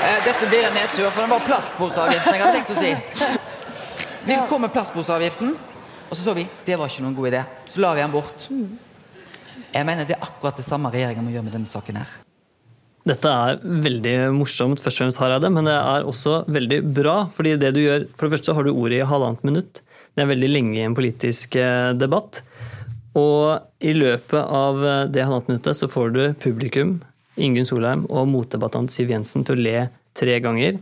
Dette 0.00 0.48
blir 0.48 0.64
en 0.64 0.74
nedtur, 0.74 1.10
for 1.12 1.26
det 1.26 1.30
var 1.34 1.42
plastposeavgiften 1.44 2.36
jeg 2.36 2.40
hadde 2.40 2.56
tenkt 2.56 2.72
å 2.72 2.78
si. 2.80 2.92
Vi 4.24 4.38
kom 4.48 4.64
med 4.64 4.72
plastposeavgiften, 4.72 5.52
og 6.08 6.16
så 6.16 6.22
så 6.24 6.34
vi 6.36 6.46
det 6.64 6.78
var 6.80 6.88
ikke 6.88 7.04
noen 7.04 7.16
god 7.18 7.28
idé. 7.30 7.42
Så 7.68 7.82
la 7.84 7.92
vi 7.96 8.02
den 8.04 8.14
bort. 8.14 8.46
Jeg 9.70 9.86
mener 9.86 10.08
det 10.08 10.16
er 10.16 10.24
akkurat 10.24 10.56
det 10.58 10.64
samme 10.66 10.90
regjeringa 10.92 11.24
må 11.24 11.34
gjøre 11.34 11.46
med 11.46 11.56
denne 11.58 11.70
saken 11.70 12.00
her. 12.00 12.16
Dette 13.10 13.32
er 13.32 13.60
veldig 13.60 14.14
morsomt, 14.36 14.80
først 14.80 15.00
og 15.00 15.04
fremst, 15.04 15.20
Hareide, 15.22 15.52
men 15.52 15.68
det 15.68 15.76
er 15.76 16.08
også 16.08 16.42
veldig 16.52 16.80
bra. 16.96 17.16
fordi 17.32 17.56
det 17.60 17.72
du 17.76 17.80
gjør, 17.80 18.08
For 18.16 18.26
det 18.26 18.38
første 18.38 18.56
har 18.56 18.64
du 18.64 18.72
ordet 18.72 19.00
i 19.00 19.08
halvannet 19.08 19.44
minutt. 19.44 19.82
Det 20.14 20.24
er 20.24 20.32
veldig 20.32 20.50
lenge 20.50 20.76
i 20.76 20.84
en 20.84 20.96
politisk 20.96 21.56
eh, 21.56 21.92
debatt. 21.96 22.42
Og 23.16 23.60
i 23.80 23.94
løpet 23.96 24.40
av 24.40 24.84
eh, 24.84 25.06
det 25.12 25.24
halvannet 25.24 25.48
minuttet 25.48 25.80
så 25.80 25.88
får 25.88 26.12
du 26.16 26.22
publikum, 26.42 27.00
Ingunn 27.42 27.68
Solheim 27.68 28.06
og 28.08 28.28
motdebattant 28.30 28.92
Siv 28.92 29.12
Jensen 29.12 29.46
til 29.46 29.58
å 29.58 29.64
le 29.64 29.84
tre 30.16 30.38
ganger. 30.44 30.80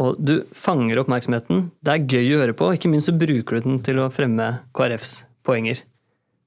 Og 0.00 0.20
du 0.22 0.40
fanger 0.56 1.02
oppmerksomheten. 1.02 1.68
Det 1.82 1.94
er 1.94 2.06
gøy 2.06 2.34
å 2.36 2.42
høre 2.44 2.56
på, 2.56 2.70
ikke 2.76 2.90
minst 2.92 3.10
så 3.10 3.16
bruker 3.16 3.58
du 3.58 3.66
den 3.66 3.82
til 3.84 4.00
å 4.00 4.10
fremme 4.14 4.52
KrFs 4.76 5.24
poenger. 5.46 5.82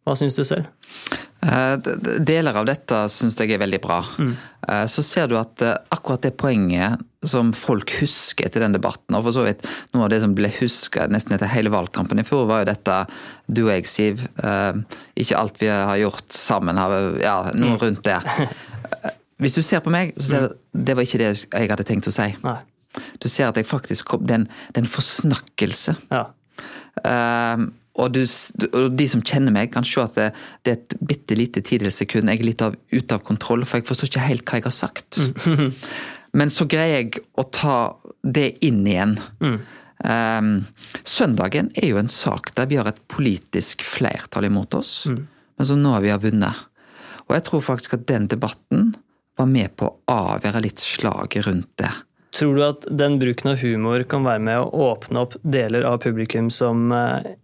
Hva 0.04 0.16
syns 0.20 0.36
du 0.36 0.44
selv? 0.48 0.68
Eh, 1.44 1.76
deler 2.24 2.56
av 2.60 2.68
dette 2.68 2.98
syns 3.12 3.38
jeg 3.40 3.54
er 3.56 3.62
veldig 3.62 3.80
bra. 3.84 4.02
Mm. 4.20 4.34
Så 4.88 5.04
ser 5.04 5.30
du 5.32 5.36
at 5.40 5.64
eh, 5.64 5.76
akkurat 5.96 6.24
det 6.24 6.34
poenget 6.40 7.02
som 7.28 7.52
folk 7.56 7.92
husker 8.02 8.48
etter 8.48 8.64
den 8.64 8.76
debatten, 8.76 9.16
og 9.16 9.26
for 9.28 9.36
så 9.36 9.46
vidt 9.48 9.64
noe 9.96 10.06
av 10.08 10.12
det 10.12 10.20
som 10.24 10.36
ble 10.36 10.52
huska 10.60 11.08
nesten 11.12 11.36
etter 11.36 11.52
hele 11.52 11.72
valgkampen 11.72 12.20
i 12.20 12.28
fjor, 12.28 12.48
var 12.50 12.64
jo 12.64 12.72
dette 12.72 13.00
du 13.48 13.66
og 13.66 13.74
jeg, 13.76 13.88
Siv. 13.92 14.28
Ikke 15.20 15.40
alt 15.40 15.60
vi 15.64 15.72
har 15.72 16.00
gjort 16.00 16.36
sammen, 16.36 16.80
ja, 17.24 17.38
noe 17.56 17.76
mm. 17.76 17.82
rundt 17.84 18.04
det. 18.08 18.20
Hvis 19.44 19.58
du 19.58 19.64
ser 19.66 19.84
på 19.84 19.92
meg, 19.94 20.14
så 20.18 20.28
ser 20.30 20.46
du 20.46 20.52
at 20.52 20.86
det 20.88 20.96
var 20.98 21.08
ikke 21.08 21.22
det 21.22 21.32
jeg 21.34 21.72
hadde 21.72 21.86
tenkt 21.88 22.10
å 22.10 22.16
si. 22.16 22.30
Nei. 22.44 22.60
Du 23.22 23.30
ser 23.32 23.50
at 23.50 23.58
jeg 23.58 23.66
faktisk 23.66 24.12
kom 24.12 24.26
Det 24.30 24.36
er 24.38 24.82
en 24.84 24.90
forsnakkelse. 24.90 25.96
Ja. 26.14 26.28
Uh, 27.02 27.70
og, 27.98 28.14
du, 28.14 28.22
og, 28.70 28.94
de 28.98 29.08
som 29.10 29.22
kjenner 29.26 29.54
meg, 29.54 29.72
kan 29.74 29.86
se 29.86 30.02
at 30.02 30.18
det, 30.18 30.32
det 30.66 30.74
er 30.74 30.80
et 30.80 30.98
bitte 31.10 31.38
lite 31.38 31.92
sekund. 31.94 32.30
Jeg 32.30 32.42
er 32.42 32.48
litt 32.48 32.66
av, 32.66 32.78
ute 32.94 33.18
av 33.18 33.24
kontroll, 33.26 33.66
for 33.66 33.82
jeg 33.82 33.90
forstår 33.90 34.12
ikke 34.12 34.28
helt 34.28 34.46
hva 34.50 34.60
jeg 34.60 34.68
har 34.70 34.78
sagt. 34.78 35.22
Mm. 35.46 35.72
Men 36.40 36.54
så 36.54 36.66
greier 36.70 37.04
jeg 37.04 37.24
å 37.38 37.46
ta 37.54 37.78
det 38.26 38.56
inn 38.66 38.82
igjen. 38.88 39.20
Mm. 39.44 39.58
Um, 40.04 40.50
søndagen 41.08 41.70
er 41.80 41.92
jo 41.94 42.00
en 42.02 42.10
sak 42.12 42.50
der 42.58 42.68
vi 42.72 42.80
har 42.80 42.90
et 42.90 43.00
politisk 43.12 43.86
flertall 43.86 44.50
imot 44.50 44.74
oss, 44.76 45.06
mm. 45.08 45.20
men 45.56 45.68
som 45.70 45.80
nå 45.80 45.94
vi 46.04 46.12
har 46.12 46.20
vunnet. 46.20 46.66
Og 47.30 47.38
jeg 47.38 47.46
tror 47.48 47.64
faktisk 47.64 47.96
at 47.96 48.08
den 48.10 48.26
debatten 48.28 48.90
var 49.38 49.50
med 49.50 49.76
på 49.80 49.90
å 49.90 49.96
avgjøre 50.14 50.64
litt 50.64 50.82
slaget 50.82 51.48
rundt 51.48 51.78
det. 51.82 51.92
Tror 52.34 52.58
du 52.58 52.64
at 52.66 52.86
den 52.90 53.20
bruken 53.22 53.52
av 53.52 53.62
humor 53.62 54.04
kan 54.10 54.26
være 54.26 54.42
med 54.42 54.60
å 54.62 54.90
åpne 54.92 55.26
opp 55.26 55.36
deler 55.46 55.86
av 55.86 56.00
publikum 56.02 56.50
som 56.54 56.90
ikke 56.94 57.36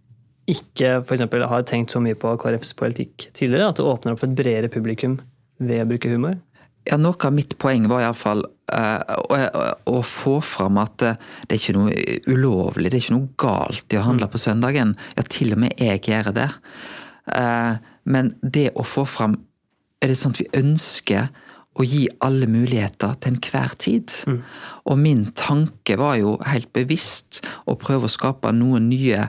ikke 0.50 1.00
f.eks. 1.04 1.26
har 1.50 1.66
tenkt 1.68 1.94
så 1.94 2.00
mye 2.02 2.18
på 2.18 2.32
KrFs 2.40 2.72
politikk 2.78 3.28
tidligere, 3.36 3.70
at 3.70 3.80
det 3.80 3.86
åpner 3.86 4.14
opp 4.14 4.22
for 4.22 4.30
et 4.30 4.38
bredere 4.38 4.70
publikum 4.72 5.18
ved 5.62 5.84
å 5.84 5.90
bruke 5.90 6.10
humor? 6.10 6.38
Ja, 6.88 6.96
Noe 6.96 7.18
av 7.28 7.34
mitt 7.36 7.58
poeng 7.60 7.86
var 7.90 8.06
iallfall 8.06 8.42
uh, 8.72 9.16
å, 9.28 9.38
å 9.92 10.00
få 10.06 10.38
fram 10.44 10.80
at 10.80 11.04
uh, 11.04 11.18
det 11.44 11.56
er 11.56 11.60
ikke 11.60 11.76
noe 11.76 12.16
ulovlig, 12.30 12.88
det 12.88 12.96
er 12.98 13.04
ikke 13.04 13.18
noe 13.18 13.34
galt 13.40 13.92
i 13.92 14.00
å 14.00 14.06
handle 14.06 14.30
mm. 14.30 14.32
på 14.32 14.40
søndagen. 14.40 14.96
Ja, 15.18 15.26
til 15.28 15.54
og 15.54 15.62
med 15.66 15.76
jeg 15.80 16.02
gjør 16.08 16.32
det. 16.36 16.48
Men 18.10 18.32
det 18.42 18.70
å 18.74 18.82
få 18.82 19.04
fram 19.06 19.36
Er 20.02 20.08
det 20.08 20.16
sånn 20.18 20.32
at 20.32 20.38
vi 20.40 20.46
ønsker 20.56 21.28
å 21.78 21.86
gi 21.86 22.04
alle 22.24 22.48
muligheter 22.50 23.14
til 23.20 23.34
enhver 23.34 23.74
tid? 23.80 24.14
Mm. 24.26 24.40
Og 24.90 24.98
min 24.98 25.26
tanke 25.38 25.96
var 26.00 26.18
jo 26.20 26.36
helt 26.48 26.72
bevisst 26.76 27.42
å 27.70 27.78
prøve 27.80 28.08
å 28.08 28.12
skape 28.12 28.52
noen 28.56 28.88
nye 28.90 29.26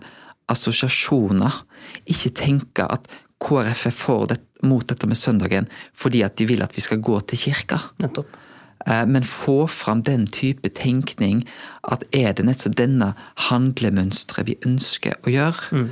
assosiasjoner. 0.51 1.61
Ikke 2.09 2.33
tenke 2.35 2.87
at 2.87 3.09
KrF 3.41 3.87
er 3.89 3.95
for 3.95 4.29
det, 4.29 4.41
mot 4.61 4.85
dette 4.85 5.07
med 5.09 5.17
søndagen 5.17 5.65
fordi 5.97 6.21
at 6.21 6.35
de 6.37 6.45
vil 6.45 6.61
at 6.61 6.75
vi 6.77 6.83
skal 6.85 7.01
gå 7.01 7.17
til 7.29 7.45
kirka. 7.47 7.79
Nettopp. 8.01 8.37
Eh, 8.85 9.05
men 9.05 9.25
få 9.27 9.67
fram 9.69 10.03
den 10.05 10.27
type 10.29 10.69
tenkning 10.77 11.43
at 11.89 12.05
er 12.15 12.33
det 12.37 12.45
nettopp 12.47 12.77
denne 12.79 13.11
handlemønsteret 13.49 14.49
vi 14.49 14.59
ønsker 14.67 15.17
å 15.25 15.33
gjøre? 15.33 15.71
Mm. 15.71 15.89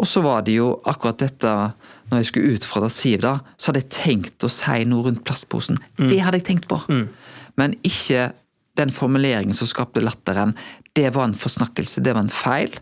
Og 0.00 0.08
så 0.08 0.22
var 0.24 0.44
det 0.46 0.56
jo 0.56 0.74
akkurat 0.88 1.20
dette 1.20 1.52
når 2.12 2.20
jeg 2.20 2.28
skulle 2.28 2.58
utfordre 2.58 2.92
Siv, 2.92 3.22
da, 3.24 3.38
så 3.56 3.70
hadde 3.70 3.82
jeg 3.86 3.94
tenkt 3.96 4.44
å 4.44 4.52
si 4.52 4.84
noe 4.88 5.06
rundt 5.08 5.24
plastposen. 5.24 5.80
Mm. 5.96 6.06
Det 6.10 6.20
hadde 6.20 6.42
jeg 6.42 6.48
tenkt 6.50 6.68
på. 6.68 6.78
Mm. 6.92 7.06
Men 7.60 7.76
ikke 7.88 8.28
den 8.80 8.92
formuleringen 8.92 9.56
som 9.56 9.68
skapte 9.68 10.04
latteren. 10.04 10.54
Det 10.96 11.10
var 11.16 11.28
en 11.28 11.36
forsnakkelse, 11.36 12.04
det 12.04 12.14
var 12.16 12.24
en 12.24 12.32
feil. 12.32 12.72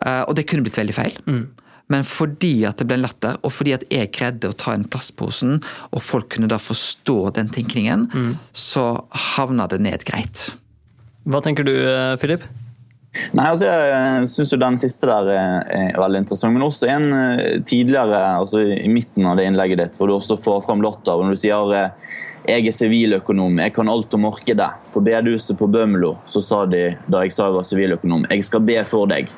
Uh, 0.00 0.22
og 0.28 0.36
det 0.38 0.46
kunne 0.50 0.66
blitt 0.66 0.78
veldig 0.78 0.96
feil. 0.96 1.16
Mm. 1.26 1.44
Men 1.90 2.06
fordi 2.06 2.52
at 2.68 2.78
det 2.78 2.86
ble 2.86 3.00
en 3.00 3.04
latter, 3.04 3.38
og 3.42 3.50
fordi 3.50 3.74
at 3.74 3.84
jeg 3.90 4.12
greide 4.14 4.52
å 4.52 4.56
ta 4.56 4.76
inn 4.76 4.86
plastposen, 4.90 5.58
og 5.90 6.04
folk 6.06 6.28
kunne 6.36 6.50
da 6.50 6.60
forstå 6.62 7.16
den 7.38 7.50
tenkningen, 7.50 8.06
mm. 8.12 8.32
så 8.54 8.84
havna 9.34 9.66
det 9.70 9.80
ned 9.82 10.06
greit. 10.06 10.52
Hva 11.26 11.42
tenker 11.44 11.66
du, 11.66 11.74
eh, 11.74 12.14
Philip? 12.22 12.46
Nei, 13.10 13.42
altså 13.42 13.66
Jeg 13.66 14.26
syns 14.30 14.52
den 14.62 14.76
siste 14.78 15.08
der 15.10 15.28
er, 15.34 15.54
er, 15.74 15.98
veldig 15.98 16.22
interessant. 16.22 16.54
Men 16.54 16.66
også 16.66 16.90
en 16.90 17.12
eh, 17.16 17.60
tidligere, 17.66 18.20
altså 18.38 18.62
i 18.62 18.90
midten 18.90 19.26
av 19.26 19.38
det 19.38 19.48
innlegget 19.50 19.82
ditt, 19.82 19.98
hvor 19.98 20.10
du 20.10 20.14
også 20.16 20.38
får 20.38 20.62
fram 20.66 20.84
Lotta. 20.84 21.16
Når 21.18 21.34
du 21.34 21.40
sier 21.42 21.74
eh, 21.74 22.12
jeg 22.48 22.70
er 22.70 22.74
siviløkonom, 22.74 23.58
jeg 23.60 23.74
kan 23.76 23.90
alt 23.90 24.14
om 24.16 24.24
markedet. 24.28 24.70
På 24.94 25.02
bedehuset 25.04 25.58
på 25.58 25.68
Bømlo 25.70 26.16
så 26.30 26.42
sa 26.44 26.64
de 26.70 26.86
da 27.10 27.24
jeg 27.24 27.34
sa 27.34 27.48
jeg 27.48 27.58
var 27.58 27.66
siviløkonom, 27.68 28.28
jeg 28.30 28.46
skal 28.46 28.64
be 28.64 28.78
for 28.88 29.10
deg. 29.10 29.34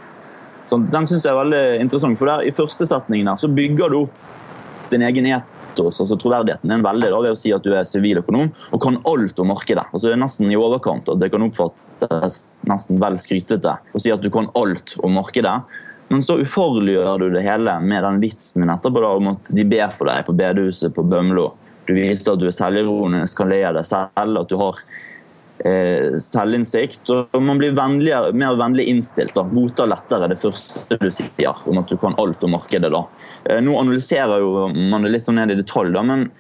Så 0.69 0.79
den 0.93 1.09
syns 1.09 1.25
jeg 1.27 1.33
er 1.33 1.41
veldig 1.41 1.65
interessant, 1.83 2.21
for 2.21 2.31
der, 2.31 2.45
i 2.47 2.55
første 2.55 2.87
setningen 2.87 3.33
der 3.33 3.41
så 3.41 3.51
bygger 3.51 3.91
du 3.93 3.99
opp 4.05 4.21
din 4.93 5.03
egen 5.09 5.27
etos, 5.73 6.01
altså 6.05 6.19
troverdigheten 6.21 6.71
din 6.71 6.85
veldig 6.85 7.11
da, 7.11 7.21
ved 7.25 7.35
å 7.35 7.39
si 7.39 7.53
at 7.55 7.65
du 7.65 7.73
er 7.75 7.89
siviløkonom 7.89 8.53
og 8.71 8.83
kan 8.83 9.01
alt 9.09 9.41
om 9.43 9.51
markedet. 9.53 9.87
Altså 9.91 10.09
Det 10.09 10.17
er 10.17 10.23
nesten 10.23 10.53
i 10.53 10.59
overkant 10.59 11.09
at 11.09 11.23
det 11.23 11.31
kan 11.33 11.47
oppfattes 11.47 12.43
nesten 12.69 13.01
vel 13.03 13.19
skrytete 13.21 13.79
å 13.93 14.03
si 14.03 14.13
at 14.13 14.23
du 14.23 14.31
kan 14.33 14.51
alt 14.59 14.97
om 15.03 15.17
markedet. 15.19 15.57
Men 16.13 16.25
så 16.25 16.37
ufarliggjør 16.43 17.23
du 17.23 17.29
det 17.33 17.45
hele 17.47 17.79
med 17.81 18.05
den 18.05 18.21
vitsen 18.21 18.65
din 18.65 18.73
etterpå 18.73 19.01
da, 19.01 19.15
om 19.17 19.33
at 19.33 19.53
de 19.57 19.65
ber 19.65 19.93
for 19.97 20.11
deg 20.11 20.27
på 20.27 20.37
bedehuset 20.37 20.93
på 20.93 21.05
Bømlo. 21.09 21.53
Du 21.89 21.95
viser 21.97 22.35
at 22.35 22.43
du 22.43 22.47
er 22.51 22.55
selvironisk, 22.55 23.39
kan 23.39 23.49
le 23.51 23.63
av 23.67 23.79
deg 23.79 23.89
selv, 23.89 24.37
at 24.43 24.51
du 24.51 24.59
har 24.61 24.83
eh, 25.65 26.15
selvinnsikt. 26.19 27.11
og 27.11 27.43
Man 27.43 27.59
blir 27.59 27.75
mer 27.75 28.57
vennlig 28.59 28.89
innstilt. 28.91 29.35
da, 29.35 29.43
Godtar 29.43 29.91
lettere 29.91 30.29
det 30.29 30.41
første 30.43 30.99
du 31.01 31.11
sier 31.11 31.67
om 31.67 31.79
at 31.79 31.89
du 31.89 31.97
kan 31.97 32.15
alt 32.19 32.45
om 32.45 32.55
markedet. 32.57 32.91
da. 32.93 33.07
Eh, 33.45 33.61
nå 33.61 33.79
analyserer 33.81 34.41
jo 34.41 34.69
man 34.91 35.03
det 35.03 35.13
litt 35.13 35.25
sånn 35.25 35.41
ned 35.41 35.51
i 35.51 35.61
detalj, 35.61 35.93
da, 35.93 36.03
men 36.03 36.31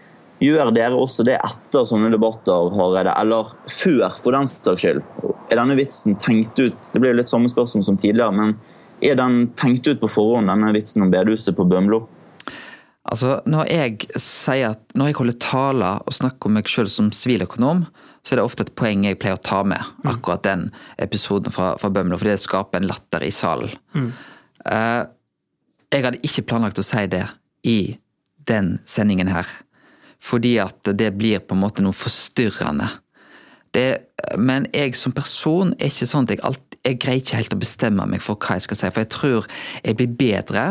gjør 0.43 0.73
dere 0.75 0.99
også 0.99 1.25
det 1.25 1.39
etter 1.39 1.87
sånne 1.87 2.11
debatter, 2.11 2.71
Hareide, 2.75 3.15
eller 3.21 3.53
før, 3.71 4.11
for 4.23 4.35
den 4.35 4.49
saks 4.51 4.83
skyld? 4.83 5.03
Er 5.53 5.61
denne 5.61 5.77
vitsen 5.77 6.17
tenkt 6.17 6.59
ut 6.59 6.89
Det 6.93 6.99
blir 6.99 7.13
jo 7.13 7.19
litt 7.19 7.29
samme 7.31 7.51
spørsmål 7.51 7.85
som 7.85 7.99
tidligere, 8.01 8.33
men 8.35 8.57
er 9.03 9.19
den 9.19 9.53
tenkt 9.59 9.87
ut 9.87 10.01
på 10.01 10.11
forhånd, 10.11 10.51
denne 10.51 10.73
vitsen 10.75 11.05
om 11.05 11.11
bedehuset 11.13 11.57
på 11.57 11.67
Bømlo? 11.69 12.07
Altså, 13.13 13.41
når 13.45 13.69
jeg 13.69 14.07
sier 14.17 14.73
at 14.73 14.95
når 14.97 15.11
jeg 15.11 15.19
holder 15.19 15.41
taler 15.43 16.05
og 16.07 16.17
snakker 16.17 16.49
om 16.49 16.57
meg 16.57 16.71
sjøl 16.71 16.89
som 16.89 17.11
siviløkonom, 17.13 17.85
så 18.23 18.35
er 18.35 18.39
det 18.39 18.47
ofte 18.47 18.65
et 18.65 18.77
poeng 18.79 19.03
jeg 19.05 19.19
pleier 19.21 19.37
å 19.37 19.43
ta 19.43 19.61
med. 19.67 19.83
Akkurat 20.09 20.45
den 20.47 20.69
episoden 21.03 21.53
fra, 21.53 21.75
fra 21.81 21.91
Bømlo, 21.93 22.17
fordi 22.21 22.33
det 22.33 22.45
skaper 22.45 22.81
en 22.81 22.89
latter 22.89 23.25
i 23.27 23.33
salen. 23.35 23.75
Mm. 23.93 24.13
Uh, 24.65 25.03
jeg 25.93 26.07
hadde 26.07 26.23
ikke 26.25 26.47
planlagt 26.49 26.81
å 26.81 26.87
si 26.87 27.03
det 27.11 27.27
i 27.69 27.79
den 28.49 28.77
sendingen 28.89 29.29
her. 29.29 29.49
Fordi 30.23 30.55
at 30.63 30.93
det 30.97 31.11
blir 31.19 31.43
på 31.43 31.59
en 31.59 31.65
måte 31.65 31.85
noe 31.85 31.97
forstyrrende. 31.97 32.87
Det, 33.75 33.89
men 34.39 34.69
jeg 34.73 34.95
som 34.97 35.15
person 35.17 35.75
er 35.79 35.91
ikke 35.91 36.09
sånn 36.09 36.29
at 36.29 36.37
jeg 36.37 36.47
alltid 36.47 36.69
jeg 36.83 36.99
greier 36.99 37.21
ikke 37.21 37.39
helt 37.39 37.55
å 37.55 37.61
bestemme 37.61 38.05
meg 38.11 38.23
for 38.25 38.39
hva 38.43 38.57
jeg 38.57 38.65
skal 38.65 38.79
si. 38.79 38.89
For 38.91 39.05
jeg 39.05 39.13
tror 39.15 39.45
jeg 39.85 39.99
blir 40.01 40.17
bedre 40.19 40.65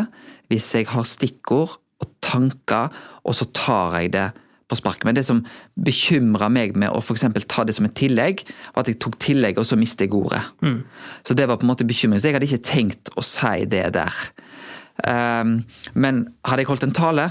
hvis 0.52 0.66
jeg 0.76 0.90
har 0.92 1.06
stikkord 1.08 1.78
og 2.02 2.10
tanker, 2.24 2.92
og 3.22 3.36
så 3.38 3.46
tar 3.56 4.00
jeg 4.00 4.12
det 4.16 4.28
på 4.72 4.78
sparket. 4.78 5.04
Men 5.04 5.16
det 5.18 5.24
som 5.28 5.42
bekymra 5.84 6.48
meg 6.52 6.76
med 6.80 6.90
å 6.92 7.02
for 7.04 7.16
ta 7.16 7.64
det 7.68 7.74
som 7.76 7.86
et 7.88 7.96
tillegg, 7.98 8.44
var 8.72 8.84
at 8.84 8.88
jeg 8.90 9.00
tok 9.04 9.18
tillegg, 9.20 9.58
og 9.60 9.68
så 9.68 9.76
mistet 9.76 10.08
jeg 10.08 10.16
ordet. 10.16 10.42
Mm. 10.64 10.80
Så 11.26 11.36
det 11.36 11.48
var 11.48 11.60
på 11.60 11.66
en 11.66 11.72
måte 11.74 11.88
bekymring. 11.88 12.20
Så 12.20 12.30
jeg 12.30 12.38
hadde 12.38 12.48
ikke 12.48 12.64
tenkt 12.70 13.12
å 13.16 13.24
si 13.26 13.66
det 13.68 13.84
der. 13.98 14.16
Um, 15.08 15.62
men 15.94 16.26
hadde 16.44 16.64
jeg 16.64 16.70
holdt 16.70 16.84
en 16.88 16.96
tale 16.96 17.30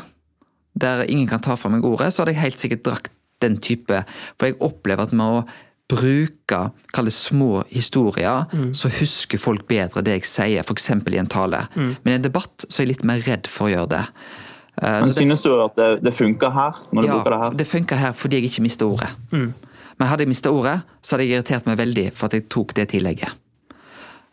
der 0.81 1.03
ingen 1.05 1.27
kan 1.29 1.43
ta 1.43 1.57
fra 1.59 1.69
meg 1.69 1.85
ordet, 1.85 2.09
så 2.13 2.23
hadde 2.23 2.33
jeg 2.33 2.41
helt 2.45 2.61
sikkert 2.61 2.85
drakt 2.87 3.11
den 3.41 3.57
type 3.61 3.99
For 4.39 4.49
jeg 4.49 4.57
opplever 4.63 5.07
at 5.07 5.13
med 5.17 5.41
å 5.41 5.43
bruke 5.91 6.59
kall 6.95 7.09
det 7.09 7.13
små 7.13 7.63
historier, 7.67 8.45
Mm. 8.53 8.73
så 8.73 8.87
husker 8.89 9.37
folk 9.37 9.67
bedre 9.67 10.01
det 10.01 10.21
jeg 10.21 10.23
sier, 10.29 10.63
f.eks. 10.63 10.89
i 10.89 11.17
en 11.17 11.27
tale. 11.27 11.67
Mm. 11.75 11.97
Men 12.03 12.13
i 12.13 12.15
en 12.15 12.21
debatt 12.29 12.65
så 12.69 12.79
er 12.81 12.85
jeg 12.85 12.95
litt 12.95 13.03
mer 13.03 13.19
redd 13.27 13.47
for 13.47 13.67
å 13.67 13.73
gjøre 13.73 13.89
det. 13.89 14.05
Uh, 14.81 14.87
Men 15.01 15.09
det- 15.09 15.15
Synes 15.15 15.41
du 15.45 15.51
at 15.61 15.75
det, 15.77 15.89
det 16.03 16.13
funker 16.13 16.49
her? 16.49 16.73
når 16.91 17.01
du 17.01 17.07
ja, 17.07 17.13
bruker 17.19 17.29
det 17.35 17.39
her? 17.43 17.57
det 17.59 17.67
funker 17.67 17.95
her 18.01 18.13
fordi 18.17 18.35
jeg 18.39 18.49
ikke 18.49 18.63
mister 18.65 18.85
ordet. 18.89 19.09
Mm. 19.31 19.53
Men 19.99 20.07
hadde 20.09 20.23
jeg 20.25 20.31
mista 20.31 20.49
ordet, 20.49 20.81
så 21.01 21.13
hadde 21.15 21.27
jeg 21.27 21.35
irritert 21.37 21.67
meg 21.69 21.77
veldig 21.77 22.07
for 22.17 22.25
at 22.25 22.33
jeg 22.33 22.49
tok 22.49 22.73
det 22.73 22.87
tillegget. 22.89 23.29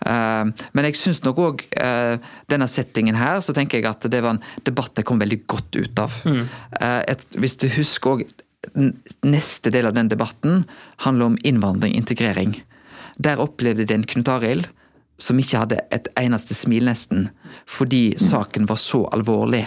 Eh, 0.07 0.44
men 0.73 0.85
jeg 0.87 0.96
syns 0.96 1.20
nok 1.25 1.37
òg 1.42 1.64
denne 2.49 2.68
settingen 2.70 3.18
her, 3.18 3.40
så 3.44 3.53
tenker 3.53 3.79
jeg 3.83 3.90
at 3.90 4.07
det 4.09 4.23
var 4.23 4.37
en 4.37 4.42
debatt 4.64 4.96
jeg 4.96 5.05
kom 5.05 5.18
veldig 5.20 5.40
godt 5.51 5.77
ut 5.77 5.99
av. 5.99 6.14
Mm. 6.25 6.44
Eh, 6.81 7.03
et, 7.09 7.27
hvis 7.37 7.59
du 7.61 7.68
husker 7.68 8.16
òg 8.16 8.29
Neste 9.25 9.70
del 9.70 9.87
av 9.87 9.94
den 9.94 10.09
debatten 10.11 10.64
handler 11.05 11.31
om 11.31 11.37
innvandring, 11.46 11.94
integrering. 11.94 12.57
Der 13.16 13.38
opplevde 13.40 13.87
de 13.87 13.94
en 13.94 14.05
Knut 14.05 14.29
Arild 14.29 14.66
som 15.18 15.38
ikke 15.38 15.62
hadde 15.62 15.79
et 15.94 16.09
eneste 16.18 16.55
smil, 16.59 16.85
nesten, 16.90 17.29
fordi 17.66 18.18
saken 18.18 18.66
var 18.68 18.77
så 18.83 19.05
alvorlig. 19.14 19.64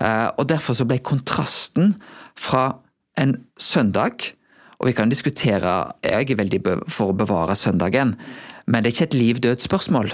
Eh, 0.00 0.28
og 0.38 0.48
derfor 0.50 0.74
så 0.74 0.86
ble 0.88 0.98
kontrasten 1.04 1.94
fra 2.34 2.80
en 3.20 3.36
søndag 3.60 4.32
Og 4.80 4.88
vi 4.88 4.92
kan 4.92 5.08
diskutere 5.08 5.92
Jeg 6.02 6.30
er 6.30 6.36
veldig 6.36 6.60
for 6.90 7.12
å 7.12 7.16
bevare 7.16 7.54
søndagen, 7.56 8.16
men 8.66 8.82
det 8.82 8.90
er 8.90 8.94
ikke 8.96 9.04
et 9.04 9.14
liv-død-spørsmål. 9.14 10.10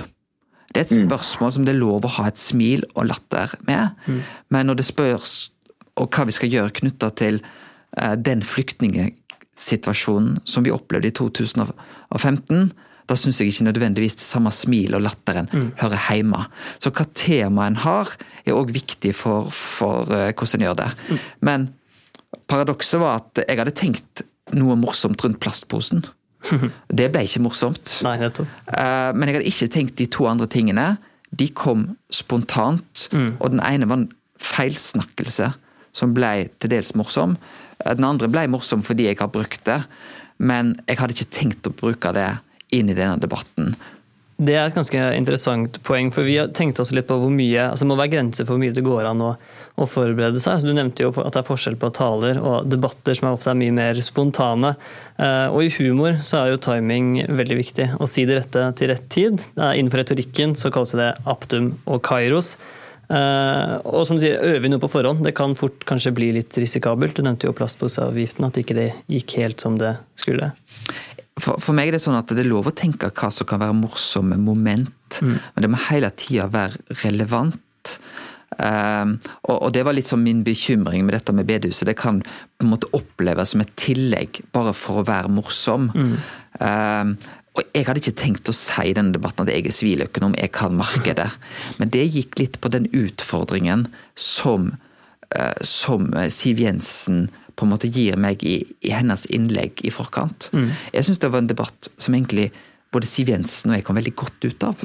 Det 0.69 0.77
er 0.77 0.85
et 0.85 1.09
spørsmål 1.09 1.53
som 1.53 1.65
det 1.65 1.73
er 1.75 1.81
lov 1.81 2.05
å 2.05 2.13
ha 2.19 2.27
et 2.29 2.39
smil 2.39 2.85
og 2.95 3.09
latter 3.09 3.55
med. 3.67 3.97
Mm. 4.07 4.21
Men 4.51 4.67
når 4.69 4.75
det 4.79 4.87
spørs 4.87 5.51
og 5.97 6.13
hva 6.15 6.27
vi 6.29 6.37
skal 6.37 6.53
gjøre 6.53 6.77
knytta 6.77 7.11
til 7.19 7.41
eh, 7.41 8.15
den 8.21 8.45
flyktningsituasjonen 8.47 10.39
som 10.45 10.65
vi 10.67 10.75
opplevde 10.75 11.09
i 11.11 11.17
2015, 11.17 12.71
da 13.11 13.17
syns 13.19 13.41
jeg 13.43 13.51
ikke 13.51 13.67
nødvendigvis 13.67 14.15
det 14.21 14.25
samme 14.27 14.53
smilet 14.55 14.95
og 15.01 15.03
latteren 15.09 15.49
Mm. 15.53 15.73
hører 15.83 16.05
hjemme. 16.15 16.45
Så 16.79 16.93
hva 16.95 17.05
temaet 17.19 17.73
en 17.75 17.81
har, 17.83 18.13
er 18.47 18.55
òg 18.55 18.71
viktig 18.73 19.13
for, 19.19 19.51
for 19.51 20.07
eh, 20.15 20.31
hvordan 20.33 20.61
en 20.61 20.67
gjør 20.69 20.79
det. 20.85 20.89
Mm. 21.11 21.19
Men 21.51 21.69
paradokset 22.51 23.01
var 23.03 23.21
at 23.25 23.43
jeg 23.49 23.59
hadde 23.59 23.75
tenkt 23.75 24.23
noe 24.55 24.77
morsomt 24.79 25.23
rundt 25.25 25.41
plastposen. 25.43 26.05
Det 26.89 27.11
ble 27.13 27.23
ikke 27.27 27.43
morsomt. 27.45 27.99
Nei. 28.07 28.15
Eh, 28.23 29.11
Men 29.13 29.29
jeg 29.29 29.37
hadde 29.37 29.51
ikke 29.51 29.69
tenkt 29.75 29.97
de 30.01 30.07
to 30.07 30.27
andre 30.31 30.47
tingene. 30.51 30.87
De 31.37 31.49
kom 31.55 31.97
spontant, 32.11 33.09
Mm. 33.13 33.37
og 33.41 33.51
den 33.51 33.61
ene 33.61 33.87
var 33.91 33.97
en 34.01 34.09
feilsnakkelse 34.41 35.53
som 35.93 36.15
ble 36.15 36.49
til 36.61 36.71
dels 36.73 36.93
morsom. 36.99 37.37
Den 37.85 38.05
andre 38.07 38.29
ble 38.31 38.47
morsom 38.53 38.83
fordi 38.87 39.09
jeg 39.09 39.19
har 39.21 39.29
brukt 39.33 39.65
det, 39.67 39.81
men 40.39 40.75
jeg 40.89 40.99
hadde 41.01 41.15
ikke 41.17 41.31
tenkt 41.35 41.69
å 41.69 41.75
bruke 41.77 42.13
det 42.17 42.29
inn 42.75 42.91
i 42.91 42.97
denne 42.97 43.19
debatten. 43.23 43.75
Det 44.41 44.55
er 44.57 44.71
et 44.71 44.77
ganske 44.77 45.01
interessant 45.19 45.75
poeng, 45.85 46.09
for 46.15 46.25
vi 46.25 46.39
har 46.39 46.49
tenkt 46.57 46.79
oss 46.81 46.95
litt 46.97 47.05
på 47.11 47.19
hvor 47.21 47.33
mye 47.35 47.67
altså 47.67 47.85
Det 47.85 47.91
må 47.91 47.99
være 47.99 48.13
grenser 48.15 48.47
for 48.47 48.57
hvor 48.57 48.63
mye 48.63 48.73
det 48.73 48.85
går 48.87 49.09
an 49.11 49.21
å, 49.21 49.35
å 49.77 49.89
forberede 49.89 50.41
seg. 50.41 50.63
Så 50.63 50.71
du 50.71 50.73
nevnte 50.73 51.05
jo 51.05 51.11
at 51.13 51.35
det 51.35 51.43
er 51.43 51.49
forskjell 51.51 51.77
på 51.81 51.93
taler 51.93 52.41
og 52.41 52.71
debatter 52.73 53.19
som 53.19 53.29
ofte 53.35 53.53
er 53.53 53.61
mye 53.61 53.77
mer 53.77 54.01
spontane. 54.01 54.73
Eh, 55.21 55.47
og 55.53 55.67
i 55.67 55.73
humor 55.77 56.17
så 56.25 56.41
er 56.41 56.55
jo 56.55 56.63
timing 56.65 57.19
veldig 57.29 57.61
viktig. 57.61 57.89
Å 58.01 58.09
si 58.09 58.25
det 58.25 58.41
rette 58.41 58.65
til 58.81 58.93
rett 58.95 59.09
tid. 59.13 59.45
Innenfor 59.61 60.07
retorikken 60.07 60.57
så 60.57 60.73
kalles 60.73 60.97
det 60.97 61.13
aptum 61.29 61.75
og 61.85 62.01
kairos. 62.09 62.55
Uh, 63.11 63.83
og 63.91 64.05
som 64.07 64.15
du 64.15 64.23
sier, 64.23 64.39
øver 64.39 64.63
vi 64.63 64.69
noe 64.71 64.81
på 64.83 64.89
forhånd. 64.93 65.25
Det 65.27 65.35
kan 65.35 65.57
fort 65.59 65.83
kanskje 65.89 66.15
bli 66.15 66.29
litt 66.37 66.55
risikabelt. 66.63 67.17
Du 67.19 67.27
nevnte 67.27 67.49
jo 67.49 67.57
plastposeavgiften, 67.59 68.47
at 68.47 68.61
ikke 68.63 68.77
det 68.79 68.91
gikk 69.11 69.35
helt 69.43 69.65
som 69.65 69.81
det 69.81 69.97
skulle. 70.21 70.53
For, 71.41 71.61
for 71.63 71.77
meg 71.77 71.91
er 71.91 71.97
det 71.97 72.05
sånn 72.05 72.19
at 72.19 72.31
det 72.31 72.45
er 72.45 72.51
lov 72.51 72.71
å 72.71 72.77
tenke 72.77 73.11
hva 73.11 73.31
som 73.35 73.49
kan 73.49 73.63
være 73.63 73.77
morsomme 73.79 74.39
moment, 74.41 75.21
men 75.25 75.65
det 75.65 75.71
må 75.73 75.81
hele 75.89 76.11
tida 76.21 76.49
være 76.53 76.99
relevant. 77.05 77.97
Um, 78.61 79.15
og, 79.47 79.57
og 79.57 79.69
det 79.73 79.85
var 79.87 79.95
litt 79.97 80.11
sånn 80.11 80.25
min 80.25 80.43
bekymring 80.45 81.07
med 81.07 81.15
dette 81.17 81.33
med 81.33 81.49
bedehuset. 81.49 81.87
Det 81.89 81.97
kan 81.97 82.21
på 82.21 82.67
en 82.67 82.73
måte 82.73 82.91
oppleves 82.97 83.55
som 83.55 83.63
et 83.63 83.73
tillegg 83.81 84.43
bare 84.53 84.75
for 84.77 85.01
å 85.01 85.07
være 85.09 85.33
morsom. 85.33 85.89
Um, 86.61 87.15
og 87.59 87.67
Jeg 87.75 87.87
hadde 87.87 88.03
ikke 88.03 88.19
tenkt 88.21 88.51
å 88.51 88.55
si 88.55 88.91
i 88.91 88.95
denne 88.95 89.15
debatten 89.17 89.47
at 89.47 89.53
jeg 89.53 89.67
er 89.67 89.75
siviløkonom, 89.75 90.37
jeg 90.39 90.53
kan 90.55 90.77
markedet. 90.79 91.31
Men 91.81 91.91
det 91.95 92.07
gikk 92.07 92.39
litt 92.43 92.61
på 92.63 92.71
den 92.73 92.87
utfordringen 92.95 93.89
som, 94.15 94.71
eh, 95.35 95.59
som 95.67 96.13
Siv 96.31 96.63
Jensen 96.63 97.27
på 97.57 97.67
en 97.67 97.73
måte 97.73 97.91
gir 97.91 98.19
meg 98.21 98.43
i, 98.47 98.61
i 98.87 98.93
hennes 98.95 99.27
innlegg 99.33 99.83
i 99.87 99.93
forkant. 99.95 100.51
Mm. 100.57 100.69
Jeg 100.95 101.07
syns 101.07 101.23
det 101.23 101.31
var 101.33 101.43
en 101.43 101.51
debatt 101.51 101.91
som 102.01 102.17
egentlig 102.17 102.51
både 102.95 103.09
Siv 103.09 103.31
Jensen 103.31 103.71
og 103.71 103.79
jeg 103.79 103.87
kom 103.87 103.99
veldig 103.99 104.15
godt 104.19 104.47
ut 104.47 104.67
av. 104.67 104.85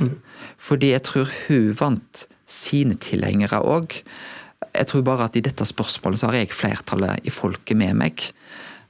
Fordi 0.62 0.93
jeg 0.93 1.06
tror 1.08 1.30
hun 1.47 1.69
vant 1.80 2.25
sine 2.49 2.97
tilhengere 3.01 3.62
òg. 3.65 3.97
Jeg 4.75 4.89
tror 4.91 5.06
bare 5.08 5.30
at 5.30 5.38
i 5.38 5.43
dette 5.45 5.65
spørsmålet 5.65 6.21
så 6.21 6.30
har 6.30 6.39
jeg 6.39 6.54
flertallet 6.54 7.25
i 7.25 7.34
folket 7.34 7.78
med 7.80 7.97
meg. 7.97 8.28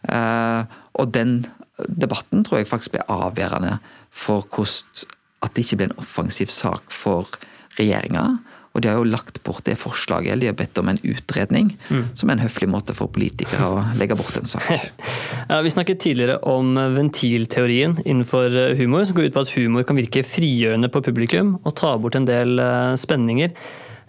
Uh, 0.09 0.67
og 0.99 1.13
den 1.15 1.45
debatten 1.87 2.43
tror 2.45 2.61
jeg 2.61 2.69
faktisk 2.69 2.95
ble 2.95 3.05
avgjørende 3.11 3.77
for 4.15 4.45
hvordan 4.47 5.11
at 5.45 5.53
det 5.53 5.65
ikke 5.65 5.77
ble 5.77 5.87
en 5.91 5.99
offensiv 6.01 6.49
sak 6.49 6.89
for 6.93 7.29
regjeringa. 7.77 8.39
Og 8.75 8.83
de 8.83 8.89
har 8.91 8.97
jo 8.99 9.07
lagt 9.07 9.37
bort 9.47 9.63
det 9.63 9.77
forslaget, 9.79 10.33
eller 10.33 10.43
de 10.45 10.51
har 10.51 10.57
bedt 10.59 10.77
om 10.81 10.89
en 10.91 10.99
utredning, 11.07 11.69
Mm. 11.89 12.03
som 12.13 12.29
er 12.29 12.33
en 12.35 12.43
høflig 12.43 12.67
måte 12.69 12.93
for 12.97 13.07
politikere 13.07 13.63
å 13.71 13.83
legge 13.95 14.17
bort 14.19 14.35
en 14.37 14.45
sak. 14.45 14.67
Ja, 15.49 15.61
vi 15.61 15.69
snakket 15.69 15.99
tidligere 16.01 16.39
om 16.49 16.73
ventilteorien 16.95 17.99
innenfor 18.03 18.49
eh, 18.57 18.75
humor, 18.79 19.05
som 19.05 19.15
går 19.15 19.29
ut 19.29 19.35
på 19.35 19.43
at 19.45 19.51
humor 19.55 19.85
kan 19.85 19.95
virke 19.99 20.23
frigjørende 20.25 20.89
på 20.91 21.03
publikum 21.05 21.55
og 21.63 21.75
ta 21.77 21.95
bort 22.01 22.17
en 22.17 22.25
del 22.27 22.59
eh, 22.59 22.95
spenninger. 22.99 23.53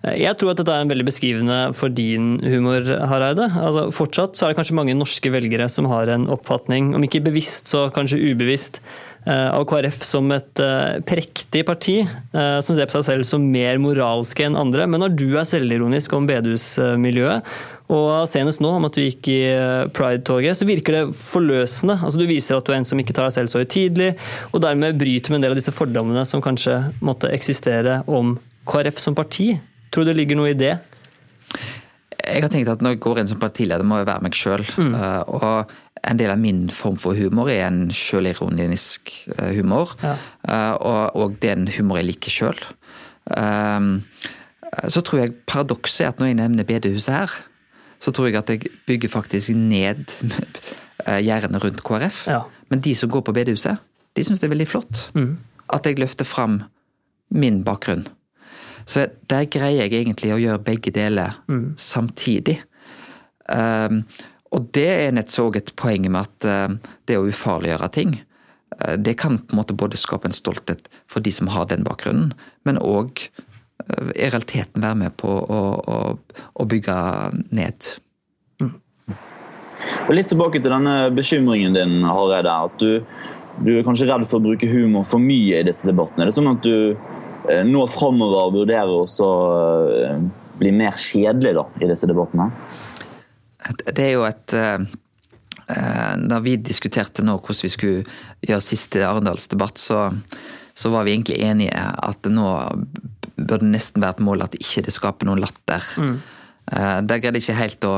Jeg 0.04 0.36
tror 0.38 0.52
at 0.52 0.60
dette 0.60 0.74
er 0.74 0.84
en 0.84 0.90
veldig 0.90 1.06
beskrivende 1.08 1.56
for 1.74 1.90
din 1.90 2.36
humor, 2.44 2.84
Hareide. 3.10 3.48
Altså, 3.58 3.88
fortsatt 3.94 4.36
så 4.36 4.46
er 4.46 4.52
det 4.52 4.60
kanskje 4.60 4.76
mange 4.76 4.94
norske 4.94 5.30
velgere 5.32 5.66
som 5.72 5.88
har 5.90 6.10
en 6.12 6.28
oppfatning, 6.30 6.92
om 6.94 7.04
ikke 7.06 7.24
bevisst, 7.24 7.72
så 7.72 7.86
kanskje 7.94 8.20
ubevisst, 8.20 8.78
eh, 9.24 9.48
av 9.50 9.64
KrF 9.66 10.04
som 10.06 10.30
et 10.36 10.62
eh, 10.62 11.00
prektig 11.06 11.64
parti, 11.66 11.96
eh, 12.04 12.58
som 12.60 12.76
ser 12.76 12.86
på 12.86 12.98
seg 12.98 13.06
selv 13.08 13.26
som 13.26 13.48
mer 13.50 13.80
moralske 13.82 14.46
enn 14.46 14.58
andre. 14.58 14.86
Men 14.86 15.02
når 15.02 15.16
du 15.16 15.30
er 15.32 15.48
selvironisk 15.48 16.14
om 16.14 16.28
bedehusmiljøet, 16.28 17.56
og 17.96 18.26
senest 18.30 18.60
nå 18.62 18.72
om 18.76 18.86
at 18.86 18.96
du 18.98 19.04
gikk 19.04 19.28
i 19.30 19.42
Pride-toget, 19.94 20.58
så 20.58 20.66
virker 20.66 20.96
det 20.96 21.04
forløsende. 21.14 21.94
Altså 22.02 22.18
Du 22.18 22.26
viser 22.26 22.58
at 22.58 22.66
du 22.66 22.72
er 22.74 22.80
en 22.80 22.88
som 22.88 22.98
ikke 22.98 23.14
tar 23.14 23.28
deg 23.28 23.36
selv 23.38 23.52
så 23.52 23.62
høytidelig, 23.62 24.16
og 24.52 24.62
dermed 24.62 24.98
bryter 24.98 25.30
med 25.30 25.40
en 25.40 25.46
del 25.46 25.54
av 25.54 25.60
disse 25.60 25.74
fordommene 25.74 26.26
som 26.26 26.42
kanskje 26.42 26.80
måtte 27.00 27.30
eksistere 27.30 28.02
om 28.10 28.36
KrF 28.66 28.98
som 28.98 29.14
parti. 29.14 29.54
Tror 29.96 30.04
du 30.04 30.10
det 30.12 30.18
ligger 30.18 30.36
noe 30.36 30.50
i 30.52 30.56
det? 30.60 30.74
Jeg 32.26 32.42
har 32.44 32.50
tenkt 32.52 32.68
at 32.68 32.82
når 32.84 32.96
jeg 32.96 33.00
går 33.06 33.20
inn 33.22 33.28
som 33.30 33.38
partileder, 33.40 33.86
må 33.86 34.02
jeg 34.02 34.08
være 34.10 34.24
meg 34.26 34.34
sjøl. 34.36 34.64
Og 35.32 35.70
en 36.06 36.18
del 36.20 36.28
av 36.34 36.38
min 36.42 36.66
form 36.74 36.98
for 37.00 37.16
humor 37.16 37.48
er 37.48 37.62
en 37.70 37.86
sjølironisk 37.94 39.12
eh, 39.38 39.54
humor. 39.56 39.94
Eh, 40.04 40.74
Og, 40.76 41.16
og 41.16 41.38
det 41.40 41.50
er 41.50 41.56
en 41.56 41.70
humor 41.72 41.96
jeg 42.02 42.10
liker 42.10 42.34
sjøl. 42.34 42.60
Så 44.92 45.00
tror 45.06 45.22
jeg 45.22 45.34
paradokset 45.48 46.04
er 46.04 46.10
at 46.12 46.20
når 46.20 46.30
jeg 46.32 46.38
nevner 46.42 46.66
bedehuset 46.68 47.14
her, 47.14 47.32
så 48.02 48.12
tror 48.12 48.28
jeg 48.28 48.36
at 48.42 48.50
jeg 48.52 48.68
bygger 48.86 49.08
faktisk 49.08 49.54
ned 49.56 50.04
eh, 51.06 51.20
gjerdene 51.24 51.62
rundt 51.62 51.80
KrF. 51.86 52.26
Men 52.70 52.82
de 52.84 52.92
som 52.98 53.10
går 53.10 53.24
på 53.24 53.32
bedehuset, 53.36 53.78
de 54.16 54.24
syns 54.26 54.42
det 54.42 54.50
er 54.50 54.54
veldig 54.56 54.68
flott. 54.68 55.06
At 55.72 55.86
jeg 55.88 55.98
løfter 56.02 56.28
fram 56.28 56.60
min 57.30 57.62
bakgrunn. 57.66 58.04
Så 58.86 59.08
der 59.26 59.48
greier 59.50 59.84
jeg 59.84 59.98
egentlig 59.98 60.30
å 60.34 60.40
gjøre 60.40 60.62
begge 60.62 60.92
deler 60.94 61.40
samtidig. 61.80 62.60
Um, 63.50 64.04
og 64.54 64.70
det 64.74 64.86
er 64.90 65.14
nettopp 65.14 65.58
et 65.58 65.72
poeng 65.78 66.06
med 66.06 66.22
at 66.22 66.46
uh, 66.46 66.94
det 67.06 67.18
å 67.18 67.26
ufarliggjøre 67.26 67.90
ting, 67.94 68.14
uh, 68.78 68.94
det 68.98 69.16
kan 69.18 69.38
på 69.38 69.54
en 69.54 69.60
måte 69.60 69.76
både 69.78 69.98
skape 69.98 70.30
en 70.30 70.36
stolthet 70.36 70.86
for 71.10 71.22
de 71.22 71.34
som 71.34 71.50
har 71.50 71.68
den 71.70 71.86
bakgrunnen, 71.86 72.32
men 72.66 72.78
òg 72.78 73.22
uh, 73.26 74.10
i 74.14 74.30
realiteten 74.30 74.86
være 74.86 75.00
med 75.02 75.16
på 75.18 75.30
å, 75.30 75.62
å, 75.82 76.00
å 76.54 76.68
bygge 76.70 76.96
ned. 77.54 77.90
Og 80.06 80.14
Litt 80.14 80.30
tilbake 80.30 80.62
til 80.62 80.72
denne 80.72 81.10
bekymringen 81.14 81.74
din, 81.76 81.98
Hareide. 82.06 82.54
At 82.70 82.78
du, 82.80 83.02
du 83.66 83.74
er 83.76 83.84
kanskje 83.86 84.08
redd 84.08 84.26
for 84.30 84.38
å 84.38 84.46
bruke 84.46 84.70
humor 84.70 85.06
for 85.06 85.22
mye 85.22 85.60
i 85.60 85.66
disse 85.66 85.86
debattene. 85.88 86.24
Er 86.24 86.30
det 86.30 86.38
sånn 86.38 86.54
at 86.54 86.62
du 86.66 86.96
nå 87.66 87.86
framover 87.90 88.52
vurderer 88.54 88.92
også 88.92 89.30
eh, 90.02 90.20
bli 90.60 90.72
mer 90.74 90.96
kjedelig 90.98 91.54
da, 91.58 91.66
i 91.82 91.88
disse 91.90 92.08
debattene? 92.10 92.50
Det 93.86 94.02
er 94.04 94.14
jo 94.14 94.24
et 94.28 94.54
eh, 94.56 94.86
eh, 95.74 96.14
Da 96.30 96.38
vi 96.44 96.56
diskuterte 96.62 97.24
nå 97.26 97.38
hvordan 97.40 97.66
vi 97.66 97.72
skulle 97.72 98.18
gjøre 98.46 98.64
siste 98.64 99.02
Arendalsdebatt, 99.06 99.78
så, 99.80 100.06
så 100.74 100.92
var 100.94 101.06
vi 101.06 101.16
egentlig 101.16 101.40
enige 101.44 101.74
at 101.76 102.30
nå 102.30 102.48
bør 103.36 103.60
det 103.60 103.72
nesten 103.74 104.02
være 104.02 104.16
et 104.16 104.24
mål 104.24 104.46
at 104.46 104.56
ikke 104.56 104.86
det 104.86 104.94
skaper 104.96 105.28
noen 105.28 105.42
latter. 105.44 105.84
Eh, 106.72 107.00
Der 107.02 107.20
greide 107.20 107.38
jeg 107.40 107.48
ikke 107.48 107.60
helt 107.62 107.88
å 107.88 107.96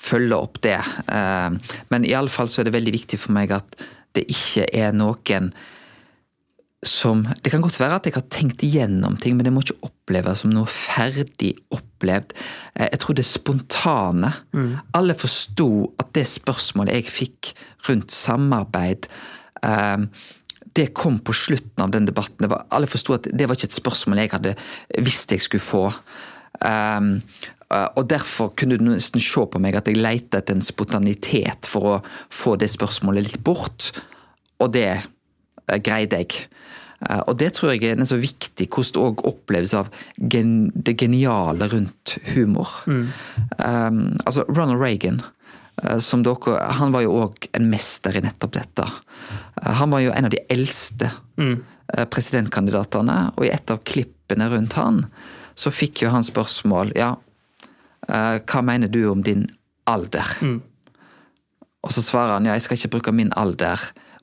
følge 0.00 0.38
opp 0.38 0.62
det. 0.64 0.78
Eh, 1.10 1.74
Men 1.92 2.08
iallfall 2.08 2.48
så 2.48 2.62
er 2.62 2.70
det 2.70 2.78
veldig 2.78 2.96
viktig 2.96 3.20
for 3.20 3.36
meg 3.36 3.52
at 3.58 3.76
det 4.16 4.24
ikke 4.32 4.66
er 4.74 4.94
noen 4.96 5.52
som 6.82 7.26
Det 7.44 7.50
kan 7.52 7.60
godt 7.60 7.76
være 7.80 7.98
at 7.98 8.06
jeg 8.08 8.14
har 8.14 8.24
tenkt 8.32 8.62
igjennom 8.64 9.18
ting, 9.20 9.36
men 9.36 9.44
det 9.44 9.52
må 9.52 9.60
ikke 9.60 9.84
oppleves 9.84 10.40
som 10.40 10.52
noe 10.54 10.64
ferdig 10.64 11.52
opplevd. 11.70 12.32
Eh, 12.74 12.88
Jeg 12.92 13.00
tror 13.00 13.14
det 13.14 13.24
spontane. 13.24 14.32
Alle 14.94 15.14
forsto 15.14 15.92
at 15.98 16.14
det 16.14 16.26
spørsmålet 16.26 16.94
jeg 16.94 17.12
fikk 17.12 17.54
rundt 17.88 18.10
samarbeid 18.10 19.08
eh, 19.62 20.08
det 20.76 20.92
kom 20.94 21.18
på 21.18 21.34
slutten 21.34 21.82
av 21.84 21.90
den 21.90 22.06
debatten. 22.06 22.38
Det 22.38 22.50
var, 22.50 22.66
alle 22.70 22.86
forsto 22.90 23.16
at 23.16 23.28
det 23.32 23.48
var 23.48 23.58
ikke 23.58 23.70
et 23.70 23.80
spørsmål 23.80 24.22
jeg 24.22 24.32
hadde 24.34 24.56
visst 25.02 25.32
jeg 25.34 25.42
skulle 25.42 25.64
få. 25.64 25.84
Um, 26.60 27.16
uh, 27.72 27.88
og 27.98 28.06
derfor 28.10 28.52
kunne 28.54 28.78
du 28.78 28.84
nesten 28.86 29.22
se 29.24 29.46
på 29.50 29.62
meg 29.62 29.78
at 29.78 29.90
jeg 29.90 29.98
leita 29.98 30.40
etter 30.40 30.58
en 30.58 30.64
spontanitet 30.64 31.68
for 31.70 31.88
å 31.88 31.96
få 32.30 32.56
det 32.60 32.70
spørsmålet 32.70 33.26
litt 33.26 33.42
bort. 33.44 33.90
Og 34.60 34.70
det 34.76 35.02
greide 35.78 36.22
jeg. 36.22 36.46
Uh, 37.00 37.22
og 37.30 37.38
det 37.40 37.54
tror 37.56 37.72
jeg 37.72 37.94
er 37.94 38.04
så 38.04 38.18
viktig 38.20 38.68
hvordan 38.68 38.92
det 38.92 39.04
òg 39.06 39.26
oppleves 39.30 39.74
av 39.78 39.90
gen 40.32 40.70
det 40.74 40.98
geniale 41.00 41.70
rundt 41.72 42.16
humor. 42.34 42.82
Um, 42.86 44.18
altså 44.26 44.44
Ronald 44.48 44.82
Reagan 44.82 45.22
som 46.04 46.20
dere, 46.20 46.58
han 46.76 46.90
var 46.92 47.06
jo 47.06 47.14
òg 47.22 47.46
en 47.56 47.70
mester 47.72 48.12
i 48.18 48.20
nettopp 48.20 48.52
dette. 48.52 48.84
Han 49.64 49.94
var 49.94 50.02
jo 50.04 50.10
en 50.12 50.26
av 50.28 50.32
de 50.34 50.42
eldste 50.52 51.08
mm. 51.40 51.54
presidentkandidatene, 52.12 53.14
og 53.32 53.46
i 53.46 53.52
et 53.54 53.72
av 53.72 53.80
klippene 53.88 54.50
rundt 54.52 54.76
han 54.76 55.06
så 55.56 55.72
fikk 55.72 56.02
jo 56.04 56.12
han 56.12 56.26
spørsmål 56.26 56.92
Ja, 56.98 57.14
hva 58.04 58.60
mener 58.66 58.92
du 58.92 59.02
om 59.08 59.24
din 59.24 59.46
alder? 59.88 60.36
Og 61.80 61.94
så 61.94 62.04
svarer 62.04 62.36
han 62.36 62.48
ja, 62.48 62.58
jeg 62.58 62.66
skal 62.66 62.76
ikke 62.78 62.94
bruke 62.98 63.16
min 63.16 63.32
alder 63.38 63.80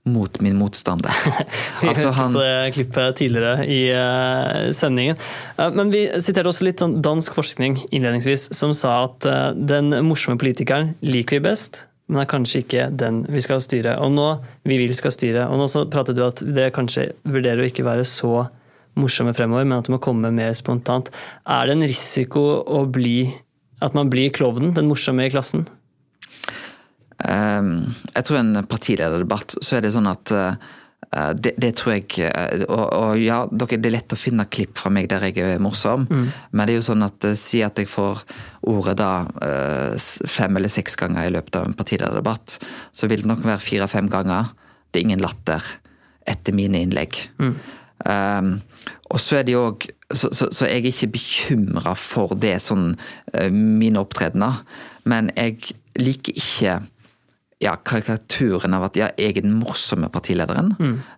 mot 0.07 0.39
min 0.43 0.57
motstander. 0.59 1.13
Vi 1.81 1.89
altså 1.91 2.11
hørte 2.11 2.33
på 2.33 2.43
det 2.43 2.73
klippet 2.77 3.19
tidligere 3.19 3.67
i 3.67 3.81
uh, 3.93 4.71
sendingen. 4.75 5.19
Uh, 5.59 5.69
men 5.75 5.91
vi 5.93 6.05
siterte 6.23 6.51
også 6.51 6.67
litt 6.67 6.81
sånn 6.83 6.97
dansk 7.05 7.35
forskning 7.37 7.77
innledningsvis, 7.91 8.49
som 8.55 8.73
sa 8.77 9.03
at 9.05 9.27
uh, 9.27 9.51
den 9.53 9.91
morsomme 10.07 10.39
politikeren 10.41 10.95
liker 11.05 11.37
vi 11.37 11.47
best, 11.49 11.83
men 12.07 12.23
er 12.23 12.29
kanskje 12.31 12.63
ikke 12.63 12.89
den 12.95 13.23
vi 13.31 13.43
skal 13.43 13.63
styre. 13.63 13.97
Og 14.03 14.13
nå 14.15 14.29
vi 14.67 14.79
vil 14.79 14.95
skal 14.97 15.13
styre. 15.13 15.47
Og 15.51 15.59
nå 15.59 15.67
så 15.71 15.83
pratet 15.91 16.17
du 16.17 16.23
at 16.25 16.43
dere 16.43 16.73
kanskje 16.75 17.09
vurderer 17.27 17.65
å 17.65 17.67
ikke 17.67 17.87
være 17.87 18.07
så 18.07 18.47
morsomme 18.97 19.35
fremover, 19.37 19.67
men 19.67 19.79
at 19.79 19.87
du 19.87 19.93
må 19.93 20.01
komme 20.01 20.31
mer 20.33 20.55
spontant. 20.57 21.11
Er 21.45 21.67
det 21.67 21.77
en 21.77 21.87
risiko 21.87 22.47
å 22.63 22.85
bli 22.89 23.27
at 23.83 23.93
man 23.93 24.09
blir 24.09 24.31
klovnen, 24.33 24.73
den 24.73 24.89
morsomme 24.89 25.27
i 25.27 25.33
klassen? 25.33 25.67
Um, 27.25 27.95
jeg 28.13 28.27
tror 28.27 28.37
en 28.43 28.59
partilederdebatt, 28.69 29.55
så 29.65 29.77
er 29.77 29.87
det 29.87 29.93
sånn 29.95 30.09
at 30.09 30.29
uh, 30.33 30.53
det, 31.33 31.55
det, 31.57 31.71
tror 31.79 31.95
jeg 31.95 32.27
uh, 32.29 32.65
og, 32.67 32.83
og, 32.93 33.13
ja, 33.17 33.39
det 33.49 33.79
er 33.79 33.89
lett 33.89 34.13
å 34.13 34.19
finne 34.19 34.45
klipp 34.53 34.77
fra 34.77 34.91
meg 34.93 35.07
der 35.09 35.25
jeg 35.25 35.41
er 35.41 35.63
morsom, 35.63 36.05
Mm. 36.11 36.27
men 36.51 36.67
det 36.67 36.75
er 36.75 36.77
jo 36.77 36.85
sånn 36.91 37.05
at 37.07 37.25
si 37.39 37.63
at 37.65 37.79
jeg 37.81 37.89
får 37.89 38.21
ordet 38.69 38.97
da 38.99 39.11
fem 40.29 40.57
eller 40.59 40.69
seks 40.69 40.97
ganger 40.99 41.25
i 41.25 41.33
løpet 41.33 41.55
av 41.57 41.65
en 41.65 41.75
partilederdebatt, 41.77 42.57
så 42.93 43.09
vil 43.09 43.23
det 43.23 43.31
nok 43.31 43.45
være 43.45 43.63
fire-fem 43.63 44.09
ganger. 44.11 44.51
Det 44.91 44.99
er 44.99 45.07
ingen 45.07 45.23
latter 45.23 45.63
etter 46.27 46.53
mine 46.53 46.81
innlegg. 46.83 47.15
Um, 47.39 48.57
og 49.09 49.21
så 49.23 49.39
er 49.39 49.47
det 49.47 49.55
jo 49.55 49.63
òg 49.71 49.87
så, 50.11 50.29
så, 50.35 50.49
så 50.51 50.67
jeg 50.67 50.83
er 50.83 50.91
ikke 50.91 51.13
bekymra 51.15 51.95
for 51.99 52.35
det 52.39 52.57
sånn 52.63 52.93
mine 53.51 54.03
opptredener, 54.03 54.61
men 55.07 55.31
jeg 55.35 55.73
liker 55.99 56.37
ikke 56.37 56.77
ja, 57.63 57.73
karikaturen 57.81 58.75
av 58.77 58.85
at 58.85 58.97
ja, 58.99 59.07
jeg 59.17 59.39
er 59.39 59.45
den 59.47 59.55
morsomme 59.57 60.11
partilederen. 60.13 60.75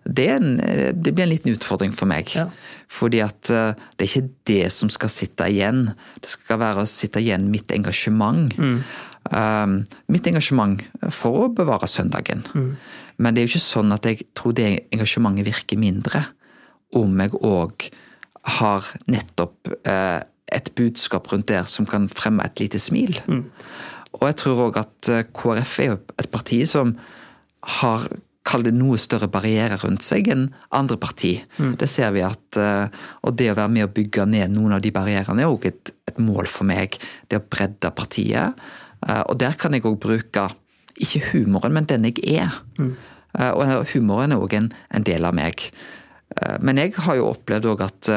Det, 0.08 0.24
er 0.24 0.38
en, 0.40 0.54
det 0.96 1.12
blir 1.12 1.26
en 1.26 1.32
liten 1.34 1.52
utfordring 1.52 1.92
for 1.92 2.08
meg. 2.08 2.32
Fordi 2.90 3.20
at 3.22 3.52
uh, 3.52 3.76
det 3.96 4.06
er 4.06 4.08
ikke 4.08 4.32
det 4.48 4.64
som 4.74 4.90
skal 4.92 5.12
sitte 5.12 5.46
igjen. 5.52 5.90
Det 6.18 6.32
skal 6.32 6.62
være 6.62 6.84
å 6.84 6.90
sitte 6.90 7.20
igjen 7.22 7.50
mitt 7.52 7.70
engasjement. 7.76 8.56
Um, 9.30 9.76
mitt 10.08 10.26
engasjement 10.26 10.80
for 11.12 11.44
å 11.44 11.52
bevare 11.54 11.90
søndagen. 11.90 12.46
Men 13.20 13.36
det 13.36 13.42
er 13.42 13.46
jo 13.46 13.54
ikke 13.54 13.68
sånn 13.68 13.92
at 13.94 14.08
jeg 14.08 14.24
tror 14.34 14.56
det 14.56 14.70
engasjementet 14.96 15.46
virker 15.50 15.80
mindre 15.80 16.24
om 16.96 17.20
jeg 17.20 17.36
òg 17.36 17.90
har 18.56 18.88
nettopp 19.12 19.74
uh, 19.84 20.24
et 20.50 20.72
budskap 20.74 21.28
rundt 21.30 21.50
der 21.52 21.68
som 21.70 21.86
kan 21.86 22.08
fremme 22.10 22.42
et 22.48 22.64
lite 22.64 22.80
smil. 22.82 23.20
Og 24.18 24.26
jeg 24.26 24.38
tror 24.40 24.64
òg 24.68 24.80
at 24.80 25.10
eh, 25.12 25.28
KrF 25.36 25.76
er 25.82 25.88
jo 25.92 26.00
et 26.18 26.30
parti 26.32 26.64
som 26.68 26.96
har 27.80 28.08
kall 28.50 28.64
det 28.64 28.72
noe 28.74 28.96
større 28.98 29.28
barrierer 29.30 29.78
rundt 29.84 30.02
seg 30.02 30.30
enn 30.32 30.46
andre 30.74 30.96
parti. 30.98 31.34
Det 31.78 31.86
ser 31.90 32.10
vi 32.16 32.22
at 32.24 32.58
eh, 32.58 32.88
Og 33.28 33.36
det 33.38 33.50
å 33.52 33.58
være 33.58 33.70
med 33.70 33.86
å 33.86 33.92
bygge 33.94 34.26
ned 34.26 34.56
noen 34.56 34.74
av 34.74 34.82
de 34.82 34.90
barrierene 34.94 35.44
er 35.44 35.52
òg 35.52 35.68
et, 35.70 35.92
et 36.08 36.18
mål 36.18 36.48
for 36.50 36.66
meg. 36.66 36.96
Det 37.28 37.38
å 37.38 37.46
bredde 37.46 37.92
partiet. 37.94 38.58
Eh, 39.06 39.22
Og 39.28 39.38
der 39.38 39.54
kan 39.60 39.76
jeg 39.76 39.86
òg 39.86 40.00
bruke 40.02 40.48
ikke 41.00 41.22
humoren, 41.30 41.72
men 41.72 41.86
den 41.88 42.08
jeg 42.10 42.18
er. 42.42 42.56
Mm. 42.76 42.96
Og 43.54 43.86
humoren 43.94 44.34
er 44.34 44.42
òg 44.42 44.56
en, 44.58 44.66
en 44.92 45.04
del 45.06 45.24
av 45.24 45.32
meg. 45.32 45.62
Men 46.60 46.76
jeg 46.76 46.92
har 47.06 47.16
jo 47.16 47.30
opplevd 47.30 47.68
òg 47.70 47.84
at 47.86 48.10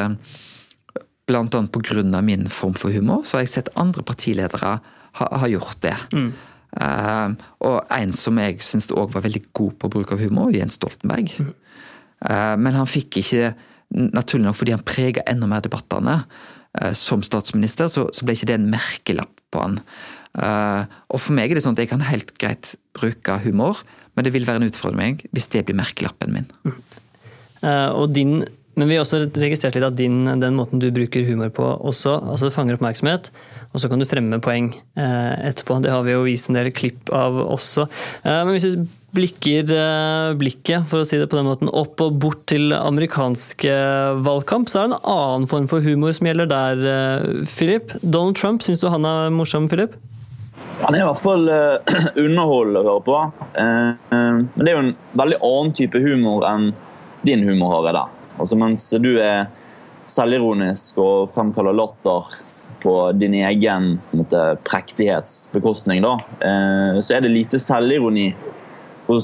bl.a. 1.30 1.46
pga. 1.46 2.22
min 2.22 2.50
form 2.50 2.74
for 2.74 2.92
humor, 2.92 3.24
så 3.24 3.38
har 3.38 3.46
jeg 3.46 3.54
sett 3.54 3.70
andre 3.80 4.04
partiledere 4.04 4.82
ha, 5.20 5.30
har 5.44 5.52
gjort 5.52 5.80
det. 5.86 5.96
Eh, 6.14 7.36
og 7.68 7.94
en 7.94 8.16
som 8.18 8.40
jeg 8.42 8.62
syns 8.66 8.90
òg 8.94 9.14
var 9.14 9.26
veldig 9.28 9.44
god 9.54 9.78
på 9.82 9.92
bruk 9.94 10.16
av 10.16 10.24
humor, 10.24 10.54
Jens 10.56 10.80
Stoltenberg. 10.80 11.36
Eh, 11.40 12.56
men 12.58 12.80
han 12.80 12.90
fikk 12.90 13.22
ikke, 13.24 13.54
naturlig 13.94 14.48
nok 14.48 14.58
fordi 14.58 14.74
han 14.74 14.88
prega 14.88 15.22
enda 15.30 15.46
mer 15.46 15.62
debattene 15.62 16.16
uh, 16.24 16.94
som 16.98 17.22
statsminister, 17.22 17.92
så, 17.94 18.08
så 18.10 18.26
ble 18.26 18.34
ikke 18.34 18.48
det 18.50 18.56
en 18.58 18.72
merkelapp 18.72 19.44
på 19.54 19.62
han. 19.62 19.76
Eh, 20.34 20.94
og 21.14 21.22
for 21.22 21.38
meg 21.38 21.52
er 21.52 21.60
det 21.60 21.66
sånn 21.66 21.76
at 21.78 21.84
jeg 21.84 21.92
kan 21.92 22.06
helt 22.08 22.34
greit 22.42 22.74
bruke 22.98 23.38
humor, 23.44 23.84
men 24.18 24.26
det 24.26 24.34
vil 24.34 24.48
være 24.48 24.64
en 24.64 24.72
utfordring 24.72 25.20
hvis 25.34 25.50
det 25.54 25.66
blir 25.68 25.78
merkelappen 25.78 26.34
min. 26.34 26.48
Eh, 27.62 27.90
og 27.94 28.14
din, 28.16 28.42
men 28.76 28.90
vi 28.90 28.98
har 28.98 29.06
også 29.06 29.26
registrert 29.40 29.78
litt 29.78 29.86
at 29.86 29.98
din, 29.98 30.24
den 30.42 30.58
måten 30.58 30.82
du 30.82 30.90
bruker 30.94 31.26
humor 31.28 31.52
på 31.54 31.66
også, 31.76 32.18
altså 32.22 32.50
det 32.50 32.56
fanger 32.56 32.80
oppmerksomhet, 32.80 33.30
og 33.74 33.82
så 33.82 33.90
kan 33.90 34.02
du 34.02 34.08
fremme 34.10 34.42
poeng 34.44 34.72
eh, 35.00 35.34
etterpå. 35.50 35.80
Det 35.84 35.94
har 35.94 36.04
vi 36.06 36.16
jo 36.16 36.26
vist 36.28 36.50
en 36.50 36.58
del 36.60 36.70
klipp 36.76 37.10
av 37.14 37.40
også. 37.44 37.88
Eh, 38.22 38.42
men 38.46 38.54
hvis 38.56 38.68
vi 38.70 38.86
blikker 39.14 39.74
eh, 39.74 40.36
blikket, 40.38 40.88
for 40.90 41.02
å 41.02 41.08
si 41.08 41.20
det 41.22 41.30
på 41.30 41.38
den 41.40 41.50
måten, 41.50 41.72
opp 41.74 42.02
og 42.06 42.18
bort 42.22 42.46
til 42.50 42.74
amerikansk 42.78 43.66
eh, 43.70 44.14
valgkamp, 44.26 44.70
så 44.70 44.84
er 44.84 44.88
det 44.88 44.98
en 44.98 45.12
annen 45.18 45.50
form 45.50 45.70
for 45.72 45.86
humor 45.86 46.14
som 46.18 46.30
gjelder 46.30 46.50
der, 46.54 46.88
eh, 46.94 47.46
Philip. 47.50 47.94
Donald 48.02 48.38
Trump, 48.40 48.66
syns 48.66 48.82
du 48.82 48.90
han 48.94 49.10
er 49.10 49.34
morsom, 49.34 49.70
Philip? 49.70 49.98
Han 50.84 50.96
er 50.96 51.04
i 51.04 51.06
hvert 51.08 51.22
fall 51.22 51.46
uh, 51.48 51.94
underholdende 52.26 52.82
å 52.82 52.88
høre 52.88 53.04
på. 53.06 53.20
Eh, 53.62 53.92
eh, 53.94 54.42
men 54.42 54.60
det 54.60 54.72
er 54.72 54.76
jo 54.76 54.84
en 54.88 54.96
veldig 55.22 55.40
annen 55.50 55.78
type 55.78 56.02
humor 56.04 56.46
enn 56.50 56.72
din 57.24 57.46
humor, 57.48 57.72
Hareide. 57.78 58.04
Altså, 58.38 58.58
mens 58.60 58.88
du 59.02 59.14
er 59.22 59.48
selvironisk 60.10 60.98
og 61.02 61.30
fremkaller 61.32 61.76
latter 61.78 62.34
på 62.84 62.96
din 63.16 63.38
egen 63.40 63.94
måte, 64.12 64.42
prektighets 64.68 65.48
bekostning, 65.54 66.04
da, 66.04 66.18
eh, 66.44 67.00
så 67.00 67.18
er 67.18 67.24
det 67.24 67.32
lite 67.32 67.62
selvironi 67.62 68.34
å, 69.08 69.20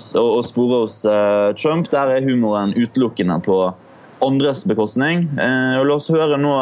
spore 0.45 0.83
hos 0.85 1.01
eh, 1.07 1.49
Trump. 1.59 1.89
Der 1.91 2.15
er 2.15 2.27
humoren 2.27 2.75
utelukkende 2.77 3.39
på 3.43 3.59
andres 4.23 4.63
bekostning. 4.67 5.27
Eh, 5.39 5.75
og 5.79 5.89
la 5.89 5.97
oss 5.99 6.11
høre 6.13 6.39
nå 6.39 6.55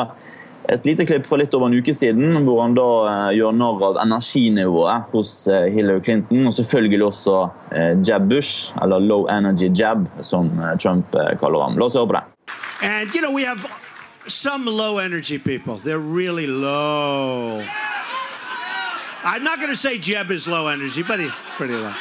et 0.67 0.86
lite 0.86 1.05
klipp 1.07 1.25
fra 1.25 1.39
litt 1.39 1.53
over 1.55 1.69
en 1.69 1.77
uke 1.79 1.93
siden, 1.95 2.41
hvor 2.43 2.62
han 2.63 2.75
da 2.75 2.88
eh, 3.07 3.36
gjør 3.39 3.55
narr 3.55 3.83
av 3.89 3.99
energinivået 4.03 5.13
hos 5.13 5.33
eh, 5.51 5.69
Hillary 5.71 6.03
Clinton, 6.03 6.43
og 6.49 6.55
selvfølgelig 6.57 7.05
også 7.07 7.38
eh, 7.71 7.93
Jab 8.03 8.27
Bush, 8.27 8.73
eller 8.83 9.03
low 9.03 9.27
energy 9.31 9.71
jab, 9.71 10.07
som 10.19 10.51
Trump 10.81 11.15
kaller 11.39 11.63
ham. 11.63 11.79
La 11.79 11.88
oss 11.88 11.95
høre 11.95 12.12
på 12.12 12.19
det. 12.19 12.25
And 12.81 13.13
you 13.13 13.21
know, 13.21 13.31
we 13.31 13.43
have 13.43 13.65
some 14.27 14.65
low 14.65 14.97
energy 14.97 15.37
people. 15.37 15.77
They're 15.77 15.99
really 15.99 16.47
low. 16.47 17.65
I'm 19.23 19.43
not 19.43 19.57
going 19.57 19.71
to 19.71 19.75
say 19.75 19.97
Jeb 19.97 20.31
is 20.31 20.47
low 20.47 20.67
energy, 20.67 21.03
but 21.03 21.19
he's 21.19 21.43
pretty 21.57 21.73
low. 21.73 21.93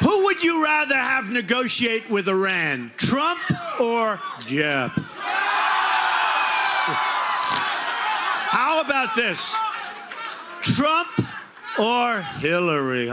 Who 0.00 0.24
would 0.24 0.42
you 0.42 0.62
rather 0.64 0.96
have 0.96 1.30
negotiate 1.30 2.10
with 2.10 2.28
Iran, 2.28 2.92
Trump 2.96 3.40
or 3.80 4.20
Jeb? 4.40 4.90
How 8.50 8.80
about 8.80 9.14
this? 9.14 9.54
Trump 10.60 11.08
or 11.78 12.20
Hillary? 12.38 13.08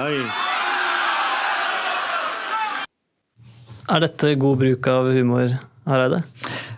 Er 3.91 3.99
dette 4.06 4.36
god 4.39 4.60
bruk 4.62 4.88
av 4.88 5.10
humor, 5.12 5.51
Hareide? 5.89 6.21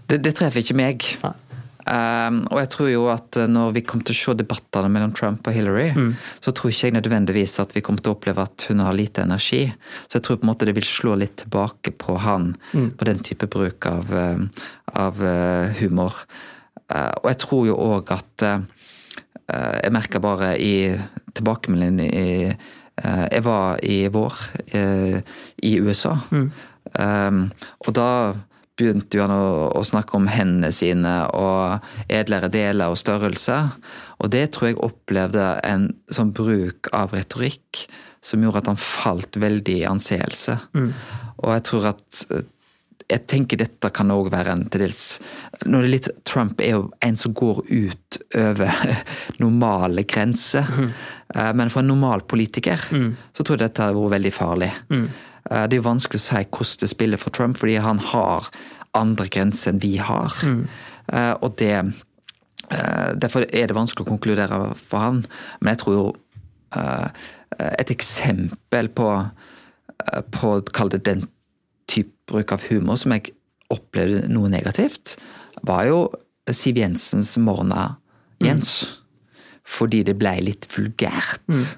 Det, 0.10 0.22
det 0.26 0.34
treffer 0.40 0.64
ikke 0.64 0.78
meg. 0.80 1.04
Um, 1.84 2.38
og 2.48 2.62
jeg 2.62 2.70
tror 2.72 2.88
jo 2.90 3.02
at 3.12 3.36
eh, 3.42 3.48
når 3.52 3.74
vi 3.76 3.82
kommer 3.84 4.06
til 4.08 4.16
å 4.16 4.20
se 4.22 4.34
debattene 4.40 4.88
mellom 4.90 5.12
Trump 5.16 5.44
og 5.50 5.54
Hillary, 5.54 5.90
Mm. 5.92 6.14
så 6.40 6.54
tror 6.56 6.72
ikke 6.72 6.88
jeg 6.88 6.96
nødvendigvis 6.96 7.58
at 7.60 7.74
vi 7.76 7.82
kommer 7.84 8.00
til 8.00 8.14
å 8.14 8.16
oppleve 8.16 8.46
at 8.46 8.66
hun 8.70 8.80
har 8.80 8.96
lite 8.96 9.22
energi. 9.26 9.66
Så 10.08 10.16
jeg 10.18 10.24
tror 10.24 10.40
på 10.40 10.48
en 10.48 10.52
måte 10.54 10.66
det 10.70 10.76
vil 10.78 10.88
slå 10.88 11.18
litt 11.20 11.36
tilbake 11.44 11.92
på 12.00 12.16
han, 12.24 12.54
Mm. 12.74 12.92
på 12.98 13.06
den 13.10 13.20
type 13.20 13.50
bruk 13.52 13.86
av, 13.92 14.14
eh, 14.16 14.40
av 14.96 15.20
eh, 15.22 15.74
humor. 15.82 16.16
Uh, 16.94 17.12
og 17.24 17.28
jeg 17.34 17.38
tror 17.44 17.68
jo 17.68 17.76
òg 17.80 18.12
at 18.12 18.44
eh, 18.48 18.60
Jeg 19.84 19.92
merka 19.92 20.20
bare 20.24 20.54
i 20.58 20.96
tilbakemeldingen 21.36 22.00
i 22.00 22.48
uh, 23.04 23.28
Jeg 23.32 23.44
var 23.44 23.78
i 23.84 24.08
vår 24.08 24.34
i 25.64 25.72
USA. 25.84 26.16
Um, 27.00 27.48
og 27.86 27.96
da 27.98 28.10
begynte 28.80 29.22
han 29.22 29.34
å, 29.34 29.70
å 29.78 29.84
snakke 29.86 30.18
om 30.18 30.30
hendene 30.32 30.72
sine 30.74 31.12
og 31.38 31.84
edlere 32.12 32.50
deler 32.54 32.94
og 32.94 33.00
størrelse. 33.02 33.60
Og 34.24 34.32
det 34.34 34.48
tror 34.56 34.72
jeg 34.72 34.82
opplevde 34.82 35.46
en 35.68 35.92
sånn 36.14 36.34
bruk 36.36 36.90
av 36.96 37.14
retorikk 37.14 37.86
som 38.24 38.44
gjorde 38.44 38.64
at 38.64 38.72
han 38.72 38.80
falt 38.80 39.38
veldig 39.42 39.78
i 39.82 39.88
anseelse. 39.90 40.58
Og 41.44 41.50
jeg 41.52 41.66
tror 41.70 41.90
at 41.92 42.26
eh, 42.32 42.46
jeg 43.12 43.26
tenker 43.30 43.60
dette 43.60 43.90
kan 43.94 44.14
òg 44.14 44.30
være 44.32 44.54
en 44.56 44.64
til 44.72 44.86
dels 44.86 45.02
når 45.68 45.84
det 45.84 45.88
er 45.88 45.92
litt, 45.92 46.08
Trump 46.26 46.62
er 46.64 46.78
jo 46.78 46.86
en 47.04 47.18
som 47.20 47.34
går 47.36 47.60
ut 47.68 48.18
over 48.40 48.80
normale 49.44 50.06
grenser. 50.08 50.70
Mm. 50.72 50.90
Men 51.60 51.72
for 51.74 51.84
en 51.84 51.92
normal 51.92 52.24
politiker 52.30 52.80
så 52.88 53.44
tror 53.44 53.58
jeg 53.58 53.66
dette 53.68 53.86
har 53.86 53.96
vært 53.98 54.16
veldig 54.18 54.34
farlig. 54.34 54.72
Eh, 54.94 55.30
Det 55.50 55.76
er 55.76 55.82
jo 55.82 55.86
vanskelig 55.86 56.22
å 56.22 56.24
si 56.24 56.42
hvordan 56.48 56.80
det 56.82 56.90
spiller 56.90 57.20
for 57.20 57.36
Trump, 57.36 57.58
fordi 57.60 57.76
han 57.84 58.00
har 58.00 58.48
andre 58.98 59.28
grenser 59.28 59.74
enn 59.74 59.82
vi 59.84 59.98
har. 60.02 60.34
Mm. 60.46 60.66
Og 61.44 61.56
det 61.60 61.74
eh, 61.74 63.10
Derfor 63.20 63.46
er 63.50 63.68
det 63.68 63.76
vanskelig 63.76 64.06
å 64.06 64.12
konkludere 64.14 64.60
for 64.80 65.04
han. 65.04 65.24
Men 65.60 65.74
jeg 65.74 65.82
tror 65.84 65.98
jo 65.98 66.06
eh, 66.78 67.08
Et 67.82 67.92
eksempel 67.94 68.90
på, 68.96 69.10
eh, 69.20 70.22
på 70.32 70.56
kall 70.74 70.94
det 70.94 71.04
den 71.10 71.28
type 71.92 72.14
bruk 72.32 72.54
av 72.56 72.64
humor 72.70 72.98
som 72.98 73.12
jeg 73.14 73.34
opplevde 73.74 74.30
noe 74.32 74.50
negativt, 74.50 75.18
var 75.68 75.84
jo 75.90 75.98
Siv 76.50 76.80
Jensens 76.80 77.36
Morna 77.38 77.96
Jens. 78.44 78.86
Fordi 79.64 80.02
det 80.08 80.16
ble 80.20 80.34
litt 80.44 80.68
vulgært. 80.72 81.44
Eh, 81.52 81.76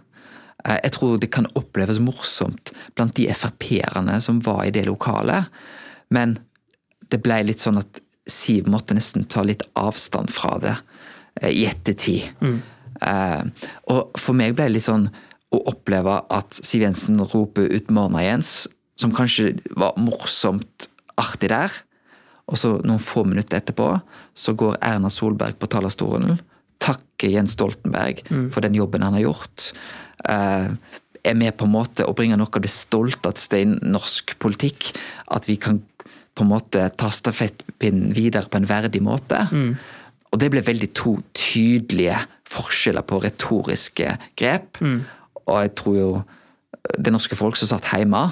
Jeg 0.66 0.92
tror 0.96 1.20
det 1.22 1.30
kan 1.34 1.48
oppleves 1.54 2.00
morsomt 2.02 2.72
blant 2.98 3.16
de 3.18 3.28
Frp-erne 3.34 4.18
som 4.24 4.40
var 4.46 4.64
i 4.66 4.74
det 4.74 4.88
lokalet, 4.88 5.52
men 6.10 6.38
det 7.12 7.22
ble 7.22 7.44
litt 7.46 7.64
sånn 7.64 7.82
at 7.82 8.02
Siv 8.26 8.66
måtte 8.66 8.96
nesten 8.98 9.28
ta 9.30 9.44
litt 9.46 9.62
avstand 9.78 10.32
fra 10.34 10.56
det 10.58 10.74
eh, 11.44 11.52
i 11.52 11.68
ettertid. 11.70 12.32
Eh, 12.42 13.68
og 13.94 14.18
for 14.18 14.34
meg 14.34 14.56
ble 14.58 14.66
det 14.66 14.78
litt 14.80 14.88
sånn 14.88 15.06
å 15.54 15.60
oppleve 15.70 16.16
at 16.34 16.58
Siv 16.58 16.82
Jensen 16.82 17.22
roper 17.22 17.70
ut 17.70 17.92
'Morna, 17.94 18.24
Jens', 18.26 18.66
som 18.98 19.14
kanskje 19.14 19.60
var 19.78 19.94
morsomt 20.02 20.88
artig 21.22 21.52
der. 21.54 21.70
Og 22.50 22.58
så 22.58 22.76
noen 22.82 23.02
få 23.02 23.26
minutter 23.26 23.60
etterpå 23.60 23.92
så 24.34 24.54
går 24.58 24.80
Erna 24.82 25.10
Solberg 25.10 25.58
på 25.60 25.70
talerstolen, 25.70 26.40
takker 26.82 27.32
Jens 27.32 27.56
Stoltenberg 27.56 28.22
for 28.54 28.62
den 28.62 28.76
jobben 28.78 29.06
han 29.06 29.14
har 29.18 29.28
gjort. 29.28 29.72
Eh, 30.30 30.70
er 31.26 31.38
med 31.40 31.56
på 31.58 31.66
en 31.66 31.74
måte 31.74 32.06
å 32.06 32.14
bringe 32.18 32.38
noe 32.38 32.52
av 32.52 32.64
det 32.64 32.72
stolteste 32.72 33.64
i 33.64 33.68
norsk 33.68 34.36
politikk. 34.42 34.92
At 35.34 35.50
vi 35.50 35.58
kan 35.62 35.82
på 36.36 36.44
en 36.44 36.52
måte 36.52 36.90
ta 37.00 37.10
stafettpinnen 37.14 38.14
videre 38.16 38.52
på 38.52 38.60
en 38.60 38.70
verdig 38.70 39.02
måte. 39.04 39.40
Og 40.32 40.40
det 40.42 40.50
ble 40.52 40.62
veldig 40.68 40.90
to 40.98 41.16
tydelige 41.38 42.18
forskjeller 42.52 43.06
på 43.08 43.22
retoriske 43.24 44.10
grep. 44.38 44.82
Og 45.46 45.62
jeg 45.64 45.76
tror 45.80 45.98
jo 45.98 46.10
det 47.00 47.14
norske 47.14 47.38
folk 47.40 47.58
som 47.58 47.72
satt 47.72 47.88
hjemme, 47.94 48.28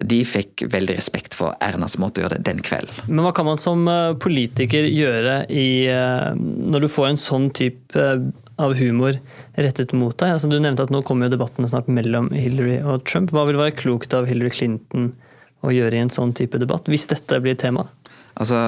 de 0.00 0.22
fikk 0.24 0.64
veldig 0.72 0.96
respekt 0.96 1.34
for 1.36 1.56
Ernas 1.64 1.98
måte 2.00 2.20
å 2.20 2.24
gjøre 2.24 2.38
det 2.38 2.46
den 2.48 2.62
kvelden. 2.64 3.02
Men 3.08 3.26
hva 3.26 3.34
kan 3.36 3.44
man 3.50 3.60
som 3.60 3.84
eh, 3.90 4.14
politiker 4.20 4.86
gjøre 4.88 5.42
i, 5.52 5.88
eh, 5.92 6.30
når 6.36 6.86
du 6.86 6.88
får 6.88 7.10
en 7.10 7.20
sånn 7.20 7.50
type 7.56 8.06
av 8.60 8.76
humor 8.78 9.18
rettet 9.56 9.94
mot 9.96 10.16
deg? 10.20 10.36
Altså, 10.36 10.50
du 10.50 10.58
nevnte 10.58 10.86
at 10.86 10.92
nå 10.94 11.02
kommer 11.06 11.28
jo 11.28 11.36
debattene 11.36 11.70
snart 11.70 11.88
mellom 11.92 12.30
Hillary 12.36 12.78
og 12.82 13.06
Trump. 13.08 13.32
Hva 13.34 13.46
vil 13.48 13.60
være 13.60 13.76
klokt 13.78 14.14
av 14.16 14.28
Hillary 14.30 14.52
Clinton 14.54 15.10
å 15.64 15.72
gjøre 15.74 15.98
i 15.98 16.04
en 16.04 16.12
sånn 16.12 16.34
type 16.36 16.60
debatt, 16.60 16.88
hvis 16.88 17.08
dette 17.10 17.40
blir 17.44 17.58
tema? 17.60 17.86
Altså, 18.40 18.60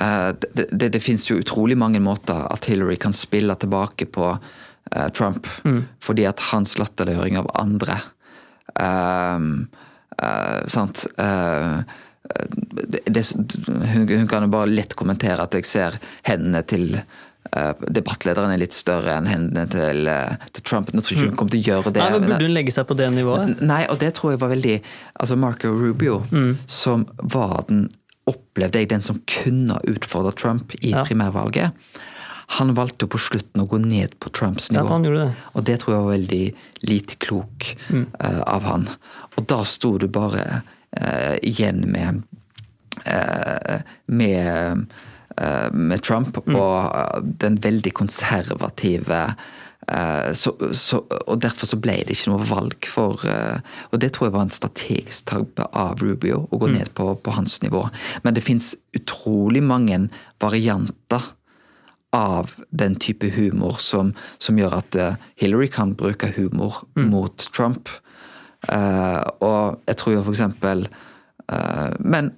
eh, 0.00 0.30
det, 0.52 0.68
det, 0.70 0.92
det 0.94 1.02
finnes 1.04 1.26
jo 1.28 1.40
utrolig 1.40 1.76
mange 1.80 2.00
måter 2.04 2.46
at 2.48 2.70
Hillary 2.70 2.96
kan 3.00 3.16
spille 3.16 3.56
tilbake 3.60 4.08
på 4.12 4.32
Trump, 5.12 5.44
Trump. 5.60 5.84
Fordi 6.00 6.24
at 6.24 6.40
hans 6.48 6.78
latterliggjøring 6.80 7.36
av 7.36 7.50
andre 7.60 7.98
Um, 8.78 9.66
uh, 10.22 10.66
Sant? 10.66 11.06
uh, 11.18 11.80
det, 12.70 13.00
det, 13.06 13.24
hun, 13.94 14.08
hun 14.08 14.28
kan 14.28 14.44
jo 14.44 14.52
bare 14.52 14.70
lett 14.70 14.94
kommentere 14.98 15.42
at 15.42 15.54
jeg 15.56 15.64
ser 15.66 15.94
hendene 16.28 16.60
til 16.68 16.98
eh, 16.98 17.06
debattlederen 17.94 18.50
er 18.54 18.60
litt 18.60 18.74
større 18.76 19.14
enn 19.18 19.26
hendene 19.30 19.66
til, 19.70 20.06
eh, 20.08 20.36
til 20.52 20.62
Trump. 20.62 20.90
Nå 20.92 21.00
tror 21.00 21.14
jeg 21.14 21.18
ikke 21.18 21.28
hun 21.30 21.36
kommer 21.36 21.50
til 21.54 21.62
å 21.62 21.68
gjøre 21.70 21.92
det. 21.92 22.02
Nei, 22.02 22.10
men 22.18 22.28
Burde 22.30 22.48
hun 22.48 22.54
legge 22.54 22.72
seg 22.74 22.86
på 22.86 22.96
det 22.98 23.08
nivået? 23.14 23.60
Nei, 23.62 23.86
og 23.88 23.98
det 24.02 24.12
tror 24.14 24.32
jeg 24.34 24.40
var 24.40 24.52
veldig 24.54 24.76
Altså 25.20 25.36
Marco 25.38 25.68
Rubio, 25.74 26.22
som 26.66 27.06
var 27.22 27.64
den 27.68 27.88
opplevde 28.28 28.78
jeg 28.82 28.88
den 28.90 29.00
som 29.00 29.22
kunne 29.26 29.78
utfordre 29.88 30.34
Trump 30.36 30.74
i 30.82 30.90
Ja. 30.92 31.02
primærvalget. 31.04 31.72
Han 32.58 32.74
valgte 32.74 33.04
jo 33.04 33.08
på 33.08 33.18
slutten 33.20 33.60
å 33.62 33.68
gå 33.68 33.78
ned 33.80 34.18
på 34.20 34.30
Trumps 34.32 34.70
nivå. 34.70 34.84
Ja, 34.84 34.92
han 34.92 35.04
gjorde 35.04 35.24
det. 35.26 35.34
Og 35.54 35.64
det 35.64 35.78
tror 35.80 35.94
jeg 35.94 36.04
var 36.04 36.12
veldig 36.16 36.54
lite 36.88 37.16
klok 37.18 37.76
Mm. 37.90 38.06
uh, 38.24 38.42
av 38.46 38.62
han. 38.62 38.88
Og 39.36 39.46
da 39.46 39.62
sto 39.64 39.98
du 39.98 40.06
bare 40.08 40.62
uh, 41.00 41.36
igjen 41.42 41.84
med 41.90 42.22
uh, 43.06 43.80
med, 44.08 44.46
eh, 44.48 44.76
med 45.72 46.02
Trump 46.02 46.38
Mm. 46.46 46.56
og 46.56 46.76
eh, 46.96 47.20
den 47.44 47.58
veldig 47.62 47.92
konservative 47.94 49.34
eh, 49.88 50.32
så, 50.34 50.52
så, 50.72 50.98
og 51.26 51.40
derfor 51.40 51.66
så 51.70 51.78
ble 51.80 51.94
det 52.04 52.16
ikke 52.16 52.32
noe 52.32 52.46
valg 52.48 52.86
for 52.90 53.22
eh, 53.28 53.60
Og 53.92 54.00
det 54.00 54.12
tror 54.12 54.26
jeg 54.28 54.34
var 54.34 54.42
en 54.48 54.50
strategisk 54.50 55.26
tabbe 55.30 55.66
av 55.72 56.00
Rubio, 56.02 56.46
å 56.50 56.58
gå 56.58 56.68
Mm. 56.68 56.74
ned 56.78 56.90
på, 56.94 57.14
på 57.22 57.30
hans 57.36 57.60
nivå. 57.62 57.88
Men 58.24 58.34
det 58.34 58.42
fins 58.44 58.74
utrolig 58.96 59.62
mange 59.62 60.08
varianter 60.40 61.22
av 62.12 62.54
den 62.72 62.94
type 62.96 63.28
humor 63.36 63.76
som, 63.84 64.14
som 64.38 64.56
gjør 64.58 64.78
at 64.78 64.94
eh, 64.96 65.14
Hillary 65.36 65.68
kan 65.68 65.94
bruke 65.94 66.32
humor 66.36 66.82
Mm. 66.96 67.10
mot 67.10 67.48
Trump. 67.52 67.88
Eh, 68.68 69.22
og 69.40 69.78
jeg 69.86 69.96
tror 70.00 70.12
jo 70.16 70.22
for 70.26 70.32
eksempel 70.34 70.88
eh, 71.52 71.92
Men 72.00 72.32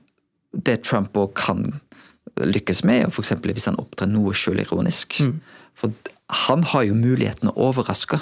det 0.52 0.82
Trump 0.84 1.14
òg 1.16 1.32
kan 1.38 1.80
lykkes 2.48 2.84
med, 2.88 3.10
eksempel 3.10 3.52
hvis 3.56 3.68
han 3.68 3.78
opptrer 3.80 4.08
noe 4.10 4.32
sjølironisk. 4.36 5.20
Mm. 5.20 5.38
For 5.78 5.92
han 6.48 6.62
har 6.70 6.86
jo 6.86 6.96
muligheten 6.98 7.50
å 7.50 7.56
overraske. 7.68 8.20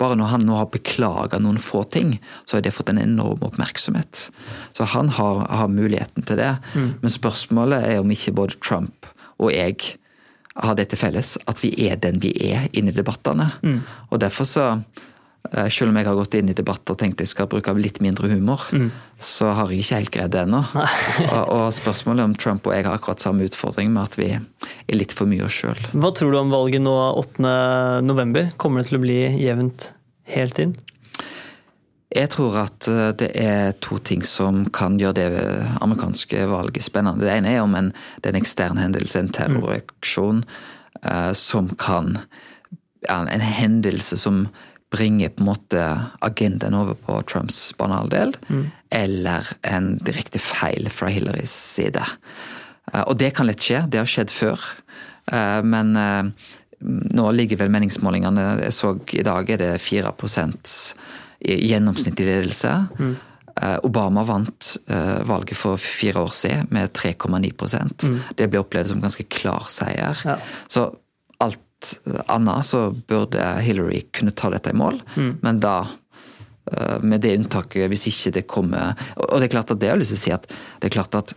Bare 0.00 0.16
når 0.16 0.30
han 0.32 0.46
nå 0.48 0.56
har 0.56 0.70
beklaga 0.72 1.38
noen 1.42 1.60
få 1.60 1.82
ting, 1.84 2.16
så 2.44 2.56
har 2.56 2.64
det 2.64 2.72
fått 2.74 2.90
en 2.92 3.00
enorm 3.02 3.44
oppmerksomhet. 3.44 4.28
Så 4.76 4.88
han 4.88 5.12
har, 5.18 5.44
har 5.48 5.72
muligheten 5.72 6.24
til 6.26 6.40
det. 6.40 6.54
Mm. 6.74 6.94
Men 7.02 7.12
spørsmålet 7.12 7.88
er 7.88 8.00
om 8.00 8.12
ikke 8.12 8.34
både 8.36 8.60
Trump 8.64 9.12
og 9.42 9.50
jeg 9.54 9.98
har 10.62 10.76
det 10.76 10.90
til 10.92 11.00
felles 11.00 11.34
at 11.48 11.62
vi 11.62 11.72
er 11.88 11.98
den 12.00 12.20
vi 12.22 12.32
er 12.50 12.68
inni 12.76 12.92
i 12.92 12.96
debattene. 12.96 13.48
Mm. 13.62 13.80
Og 14.10 14.20
derfor 14.20 14.48
så 14.48 14.66
selv 15.68 15.90
om 15.90 15.96
jeg 15.98 16.06
har 16.06 16.14
gått 16.16 16.34
inn 16.38 16.48
i 16.48 16.54
debatter 16.56 16.94
og 16.94 17.00
tenkt 17.02 17.20
jeg 17.20 17.28
skal 17.32 17.48
bruke 17.50 17.74
litt 17.76 17.98
mindre 18.00 18.28
humor, 18.30 18.62
Mm. 18.72 18.90
så 19.18 19.50
har 19.52 19.70
jeg 19.70 19.82
ikke 19.82 19.98
helt 19.98 20.12
greid 20.14 20.30
det 20.32 20.40
ennå. 20.44 20.60
og, 21.34 21.42
og 21.50 21.66
spørsmålet 21.74 22.24
om 22.24 22.34
Trump 22.38 22.66
og 22.66 22.72
jeg 22.76 22.86
har 22.86 22.94
akkurat 22.96 23.20
samme 23.20 23.44
utfordring 23.48 23.90
med 23.92 24.02
at 24.04 24.16
vi 24.20 24.30
er 24.36 24.94
litt 24.94 25.12
for 25.12 25.26
mye 25.26 25.44
oss 25.44 25.58
sjøl. 25.58 25.82
Hva 25.92 26.12
tror 26.14 26.32
du 26.32 26.38
om 26.38 26.54
valget 26.54 26.84
nå 26.86 26.94
8. 27.18 28.00
november? 28.06 28.48
Kommer 28.56 28.80
det 28.80 28.92
til 28.92 29.00
å 29.00 29.04
bli 29.04 29.18
jevnt 29.42 29.90
helt 30.32 30.62
inn? 30.62 30.76
Jeg 32.12 32.28
tror 32.28 32.56
at 32.66 32.86
eh, 32.92 33.10
det 33.16 33.30
er 33.40 33.72
to 33.80 33.96
ting 34.04 34.20
som 34.26 34.66
kan 34.74 34.98
gjøre 35.00 35.16
det 35.16 35.28
amerikanske 35.80 36.42
valget 36.50 36.84
spennende. 36.84 37.24
Det 37.24 37.32
ene 37.32 37.54
er 37.54 37.62
om 37.64 37.72
en, 37.78 37.88
det 38.20 38.28
er 38.28 38.34
en 38.36 38.42
ekstern 38.42 38.80
hendelse, 38.80 39.18
en 39.18 39.32
terroraksjon, 39.32 40.42
eh, 41.02 41.32
som 41.32 41.72
kan 41.80 42.18
En 43.10 43.40
hendelse 43.42 44.14
som 44.16 44.44
bringer 44.92 45.32
på 45.32 45.40
en 45.42 45.48
måte 45.48 45.82
agendaen 46.22 46.74
over 46.76 46.94
på 46.94 47.18
Trumps 47.30 47.72
banehalvdel, 47.78 48.34
Mm. 48.48 48.66
eller 48.90 49.48
en 49.64 49.96
direkte 50.04 50.38
feil 50.38 50.88
fra 50.92 51.08
Hillarys 51.08 51.50
side. 51.50 52.02
Eh, 52.92 53.02
og 53.06 53.16
det 53.18 53.32
kan 53.34 53.46
lett 53.48 53.62
skje. 53.64 53.86
Det 53.88 53.98
har 54.02 54.06
skjedd 54.10 54.30
før. 54.30 54.60
Eh, 55.32 55.62
men 55.62 55.96
eh, 55.96 56.30
nå 56.82 57.26
ligger 57.32 57.56
vel 57.60 57.70
meningsmålingene 57.70 58.58
Jeg 58.64 58.72
så 58.74 58.96
i 59.14 59.22
dag 59.22 59.50
er 59.50 59.56
det 59.60 59.80
4% 59.80 60.94
i 61.46 61.56
gjennomsnittlig 61.70 62.26
ledelse. 62.26 62.72
Mm. 62.98 63.16
Obama 63.84 64.22
vant 64.24 64.78
valget 65.28 65.56
for 65.60 65.76
fire 65.76 66.22
år 66.24 66.30
siden 66.32 66.68
med 66.72 66.92
3,9 66.96 67.52
Mm. 68.08 68.20
Det 68.36 68.48
ble 68.50 68.58
opplevd 68.62 68.88
som 68.88 69.00
ganske 69.02 69.26
klar 69.28 69.66
seier. 69.68 70.16
Ja. 70.24 70.36
Så 70.68 70.86
alt 71.38 71.58
annet 72.28 72.66
så 72.68 72.84
burde 73.08 73.42
Hillary 73.64 74.04
kunne 74.14 74.34
ta 74.36 74.50
dette 74.54 74.70
i 74.72 74.78
mål, 74.78 75.00
Mm. 75.16 75.32
men 75.42 75.60
da 75.60 75.74
eh, 76.72 76.98
med 77.02 77.20
det 77.24 77.36
unntaket 77.38 77.90
hvis 77.90 78.06
ikke 78.10 78.32
det 78.38 78.46
kommer 78.50 78.94
Og 79.16 79.40
det 79.40 79.48
er 79.48 79.54
klart 79.56 79.70
at 79.74 79.80
det 79.82 79.88
har 79.90 79.96
jeg 79.96 80.04
lyst 80.04 80.14
til 80.14 80.20
å 80.20 80.24
si 80.24 80.34
at 80.36 80.46
det 80.80 80.88
er 80.90 80.94
klart 80.96 81.14
at 81.18 81.34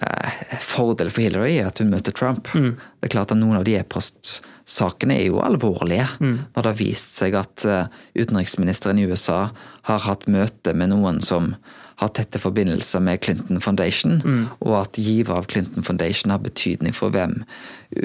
eh, 0.00 0.30
Fordelen 0.62 1.10
for 1.12 1.24
Hillary 1.24 1.56
er 1.58 1.66
at 1.70 1.78
hun 1.82 1.90
møter 1.90 2.12
Trump. 2.14 2.48
Mm. 2.54 2.76
Det 3.00 3.08
er 3.10 3.14
klart 3.16 3.32
at 3.34 3.40
Noen 3.40 3.58
av 3.58 3.64
de 3.66 3.74
e-postsakene 3.80 5.16
er 5.18 5.26
jo 5.30 5.40
alvorlige. 5.42 6.06
Mm. 6.20 6.36
Når 6.54 6.62
det 6.62 6.70
har 6.72 6.78
vist 6.78 7.16
seg 7.18 7.34
at 7.40 7.64
eh, 7.66 7.86
utenriksministeren 8.20 8.98
i 9.02 9.08
USA 9.10 9.48
har 9.90 10.04
hatt 10.06 10.28
møte 10.30 10.74
med 10.76 10.92
noen 10.94 11.20
som 11.24 11.54
har 12.00 12.12
tette 12.16 12.40
forbindelser 12.40 13.02
med 13.04 13.20
Clinton 13.24 13.60
Foundation, 13.60 14.20
Mm. 14.24 14.46
og 14.64 14.74
at 14.80 14.96
giver 15.00 15.34
av 15.36 15.46
Clinton 15.52 15.84
Foundation 15.84 16.30
har 16.32 16.40
betydning 16.40 16.94
for 16.96 17.10
hvem 17.12 17.42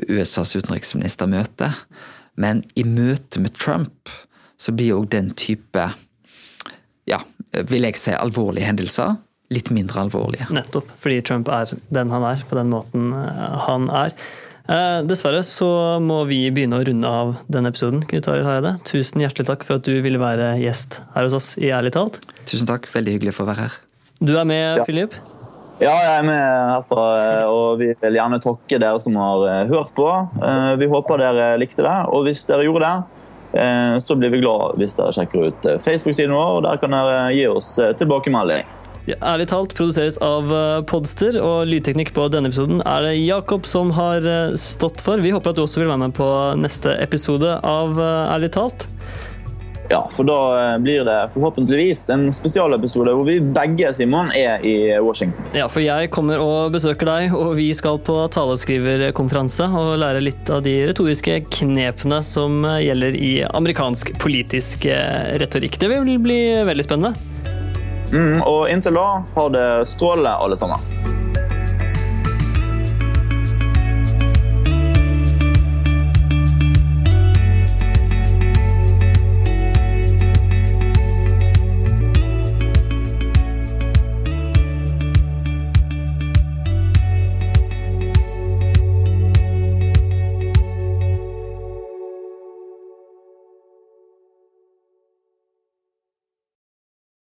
USAs 0.10 0.56
utenriksminister 0.56 1.28
møter. 1.32 1.74
Men 2.36 2.64
i 2.76 2.84
møte 2.84 3.40
med 3.40 3.54
Trump 3.56 4.10
så 4.60 4.72
blir 4.76 4.96
òg 4.98 5.10
den 5.10 5.32
type 5.32 5.94
ja, 7.08 7.20
vil 7.70 7.86
jeg 7.88 7.96
si 8.02 8.12
alvorlige 8.18 8.66
hendelser 8.68 9.16
litt 9.54 9.70
mindre 9.72 10.02
alvorlige. 10.02 10.48
Nettopp, 10.52 10.88
fordi 11.00 11.22
Trump 11.22 11.48
er 11.54 11.70
den 11.94 12.10
han 12.12 12.24
er, 12.26 12.42
på 12.50 12.58
den 12.58 12.72
måten 12.74 13.12
eh, 13.14 13.58
han 13.68 13.86
er. 13.94 14.16
Eh, 14.66 15.04
dessverre 15.06 15.44
så 15.46 15.68
må 16.02 16.24
vi 16.26 16.40
begynne 16.50 16.80
å 16.82 16.86
runde 16.88 17.06
av 17.08 17.36
denne 17.54 17.70
episoden. 17.70 18.02
Knut 18.10 18.28
Arild 18.32 18.48
Hareide, 18.50 18.72
tusen 18.90 19.22
hjertelig 19.22 19.46
takk 19.52 19.64
for 19.68 19.78
at 19.78 19.86
du 19.86 20.00
ville 20.02 20.18
være 20.18 20.56
gjest 20.64 21.04
her 21.14 21.28
hos 21.28 21.38
oss 21.38 21.52
i 21.62 21.70
Ærlig 21.70 21.94
talt. 21.94 22.18
Tusen 22.50 22.66
takk, 22.66 22.90
veldig 22.90 23.20
hyggelig 23.20 23.36
for 23.38 23.46
å 23.46 23.52
være 23.54 23.68
her. 23.68 23.78
Du 24.22 24.36
er 24.38 24.46
med, 24.46 24.78
Ja. 24.78 24.84
Philip? 24.86 25.14
Ja, 25.82 25.92
jeg 25.92 26.20
er 26.20 26.24
med 26.24 26.40
herfra, 26.72 27.06
eh, 27.20 27.48
og 27.52 27.80
vi 27.82 27.90
vil 28.00 28.16
gjerne 28.16 28.40
takke 28.40 28.78
dere 28.80 29.00
som 29.04 29.18
har 29.20 29.42
eh, 29.50 29.68
hørt 29.68 29.92
på. 29.98 30.08
Eh, 30.40 30.76
Vi 30.80 30.88
håper 30.88 31.20
dere 31.20 31.58
likte 31.60 31.84
det, 31.84 31.96
og 32.08 32.24
hvis 32.24 32.46
dere 32.48 32.64
gjorde 32.64 32.88
det, 32.88 33.04
så 34.04 34.18
blir 34.20 34.32
vi 34.34 34.42
glad 34.42 34.76
hvis 34.76 34.96
dere 34.98 35.14
sjekker 35.16 35.46
ut 35.48 35.68
Facebook-siden 35.80 36.34
vår, 36.36 36.58
og 36.58 36.64
der 36.66 36.76
kan 36.82 36.92
dere 36.92 37.30
gi 37.32 37.46
oss 37.48 37.70
tilbakemelding. 37.96 38.66
Ja, 39.08 39.16
ærlig 39.22 39.48
talt 39.48 39.76
produseres 39.78 40.18
av 40.20 40.50
Podster, 40.90 41.38
og 41.40 41.68
lydteknikk 41.70 42.12
på 42.18 42.26
denne 42.34 42.50
episoden 42.52 42.82
er 42.84 43.06
det 43.06 43.14
Jakob 43.22 43.64
som 43.66 43.92
har 43.96 44.20
stått 44.60 45.00
for. 45.00 45.24
Vi 45.24 45.32
håper 45.32 45.54
at 45.54 45.56
du 45.56 45.64
også 45.64 45.80
vil 45.86 45.88
være 45.88 46.04
med 46.04 46.16
på 46.18 46.28
neste 46.60 46.98
episode 47.00 47.60
av 47.64 47.96
Ærlig 47.96 48.52
talt. 48.58 48.88
Ja, 49.90 50.08
for 50.12 50.26
da 50.26 50.38
eh, 50.74 50.78
blir 50.82 51.06
det 51.06 51.18
forhåpentligvis 51.34 52.10
en 52.10 52.26
spesialepisode 52.34 53.14
hvor 53.14 53.28
vi 53.28 53.38
begge, 53.40 53.92
Simon, 53.94 54.32
er 54.34 54.64
i 54.66 54.76
Washington. 55.00 55.52
Ja, 55.54 55.68
for 55.70 55.84
jeg 55.86 56.10
kommer 56.14 56.42
og 56.42 56.74
besøker 56.74 57.10
deg, 57.10 57.36
og 57.38 57.54
vi 57.60 57.70
skal 57.78 58.00
på 58.02 58.18
taleskriverkonferanse 58.34 59.70
og 59.70 59.94
lære 60.02 60.24
litt 60.26 60.50
av 60.50 60.64
de 60.66 60.78
retoriske 60.90 61.44
knepene 61.60 62.22
som 62.26 62.66
eh, 62.66 62.82
gjelder 62.88 63.20
i 63.20 63.34
amerikansk 63.52 64.16
politisk 64.22 64.90
eh, 64.90 65.36
retorikk. 65.42 65.78
Det 65.82 65.92
vil 65.94 66.18
bli 66.22 66.40
veldig 66.66 66.88
spennende. 66.88 67.14
Mm, 68.14 68.42
og 68.46 68.66
inntil 68.70 68.98
da, 68.98 69.08
ha 69.38 69.46
det 69.54 69.68
strålende, 69.90 70.34
alle 70.42 70.58
sammen. 70.58 71.25